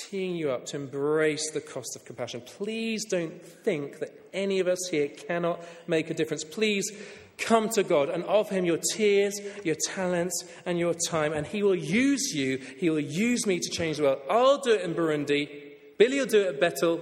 teeing 0.01 0.35
you 0.35 0.51
up 0.51 0.65
to 0.67 0.75
embrace 0.77 1.51
the 1.51 1.61
cost 1.61 1.95
of 1.95 2.05
compassion. 2.05 2.41
Please 2.41 3.05
don't 3.05 3.45
think 3.45 3.99
that 3.99 4.11
any 4.33 4.59
of 4.59 4.67
us 4.67 4.79
here 4.89 5.07
cannot 5.07 5.63
make 5.87 6.09
a 6.09 6.13
difference. 6.13 6.43
Please 6.43 6.91
come 7.37 7.69
to 7.69 7.83
God 7.83 8.09
and 8.09 8.23
offer 8.25 8.55
Him 8.55 8.65
your 8.65 8.79
tears, 8.93 9.39
your 9.63 9.75
talents, 9.87 10.43
and 10.65 10.79
your 10.79 10.93
time, 10.93 11.33
and 11.33 11.45
He 11.45 11.63
will 11.63 11.75
use 11.75 12.33
you. 12.33 12.57
He 12.77 12.89
will 12.89 12.99
use 12.99 13.45
me 13.45 13.59
to 13.59 13.69
change 13.69 13.97
the 13.97 14.03
world. 14.03 14.21
I'll 14.29 14.59
do 14.59 14.71
it 14.71 14.81
in 14.81 14.93
Burundi. 14.93 15.49
Billy 15.97 16.19
will 16.19 16.25
do 16.25 16.41
it 16.41 16.55
at 16.55 16.59
Bethel. 16.59 17.01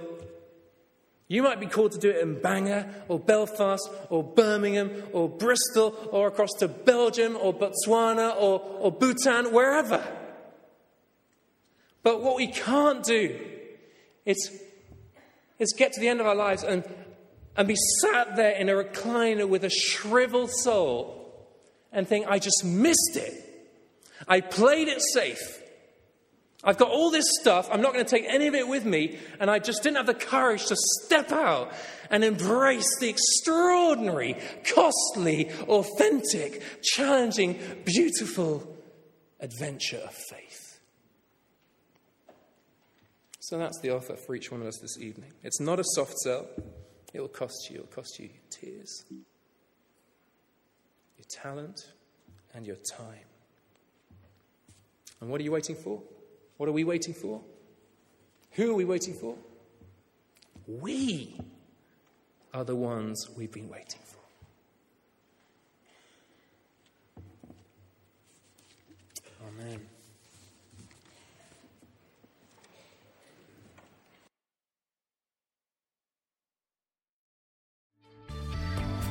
You 1.28 1.42
might 1.42 1.60
be 1.60 1.66
called 1.66 1.92
to 1.92 1.98
do 1.98 2.10
it 2.10 2.20
in 2.20 2.40
Bangor 2.40 2.90
or 3.08 3.18
Belfast 3.18 3.88
or 4.10 4.22
Birmingham 4.22 4.90
or 5.12 5.30
Bristol 5.30 5.96
or 6.12 6.28
across 6.28 6.50
to 6.58 6.68
Belgium 6.68 7.38
or 7.40 7.54
Botswana 7.54 8.36
or, 8.36 8.60
or 8.60 8.92
Bhutan, 8.92 9.52
wherever. 9.52 10.04
But 12.02 12.22
what 12.22 12.36
we 12.36 12.48
can't 12.48 13.04
do 13.04 13.38
is, 14.24 14.62
is 15.58 15.72
get 15.76 15.92
to 15.92 16.00
the 16.00 16.08
end 16.08 16.20
of 16.20 16.26
our 16.26 16.34
lives 16.34 16.64
and, 16.64 16.84
and 17.56 17.68
be 17.68 17.76
sat 18.00 18.36
there 18.36 18.52
in 18.52 18.68
a 18.68 18.72
recliner 18.72 19.48
with 19.48 19.64
a 19.64 19.70
shriveled 19.70 20.50
soul 20.50 21.18
and 21.92 22.08
think, 22.08 22.26
I 22.28 22.38
just 22.38 22.64
missed 22.64 23.16
it. 23.16 23.34
I 24.26 24.40
played 24.40 24.88
it 24.88 25.00
safe. 25.12 25.62
I've 26.64 26.78
got 26.78 26.90
all 26.90 27.10
this 27.10 27.26
stuff, 27.40 27.68
I'm 27.72 27.80
not 27.80 27.92
going 27.92 28.04
to 28.04 28.10
take 28.10 28.24
any 28.28 28.46
of 28.46 28.54
it 28.54 28.68
with 28.68 28.84
me, 28.84 29.18
and 29.40 29.50
I 29.50 29.58
just 29.58 29.82
didn't 29.82 29.96
have 29.96 30.06
the 30.06 30.14
courage 30.14 30.66
to 30.66 30.76
step 30.76 31.32
out 31.32 31.72
and 32.08 32.22
embrace 32.22 32.86
the 33.00 33.08
extraordinary, 33.08 34.36
costly, 34.72 35.50
authentic, 35.62 36.62
challenging, 36.82 37.58
beautiful 37.84 38.76
adventure 39.40 40.02
of 40.04 40.14
faith. 40.14 40.61
So 43.52 43.58
that's 43.58 43.80
the 43.80 43.90
offer 43.90 44.16
for 44.16 44.34
each 44.34 44.50
one 44.50 44.62
of 44.62 44.66
us 44.66 44.78
this 44.78 44.98
evening. 44.98 45.30
It's 45.42 45.60
not 45.60 45.78
a 45.78 45.84
soft 45.84 46.16
sell, 46.20 46.46
it 47.12 47.20
will 47.20 47.28
cost 47.28 47.68
you. 47.68 47.76
It 47.76 47.80
will 47.80 47.88
cost 47.88 48.18
you 48.18 48.30
tears, 48.48 49.04
your 49.10 49.20
talent, 51.28 51.92
and 52.54 52.66
your 52.66 52.76
time. 52.76 53.26
And 55.20 55.28
what 55.28 55.38
are 55.38 55.44
you 55.44 55.52
waiting 55.52 55.76
for? 55.76 56.00
What 56.56 56.70
are 56.70 56.72
we 56.72 56.84
waiting 56.84 57.12
for? 57.12 57.42
Who 58.52 58.70
are 58.70 58.74
we 58.74 58.86
waiting 58.86 59.12
for? 59.12 59.36
We 60.66 61.38
are 62.54 62.64
the 62.64 62.74
ones 62.74 63.28
we've 63.36 63.52
been 63.52 63.68
waiting 63.68 64.00
for. 64.02 64.22
Amen. 69.46 69.91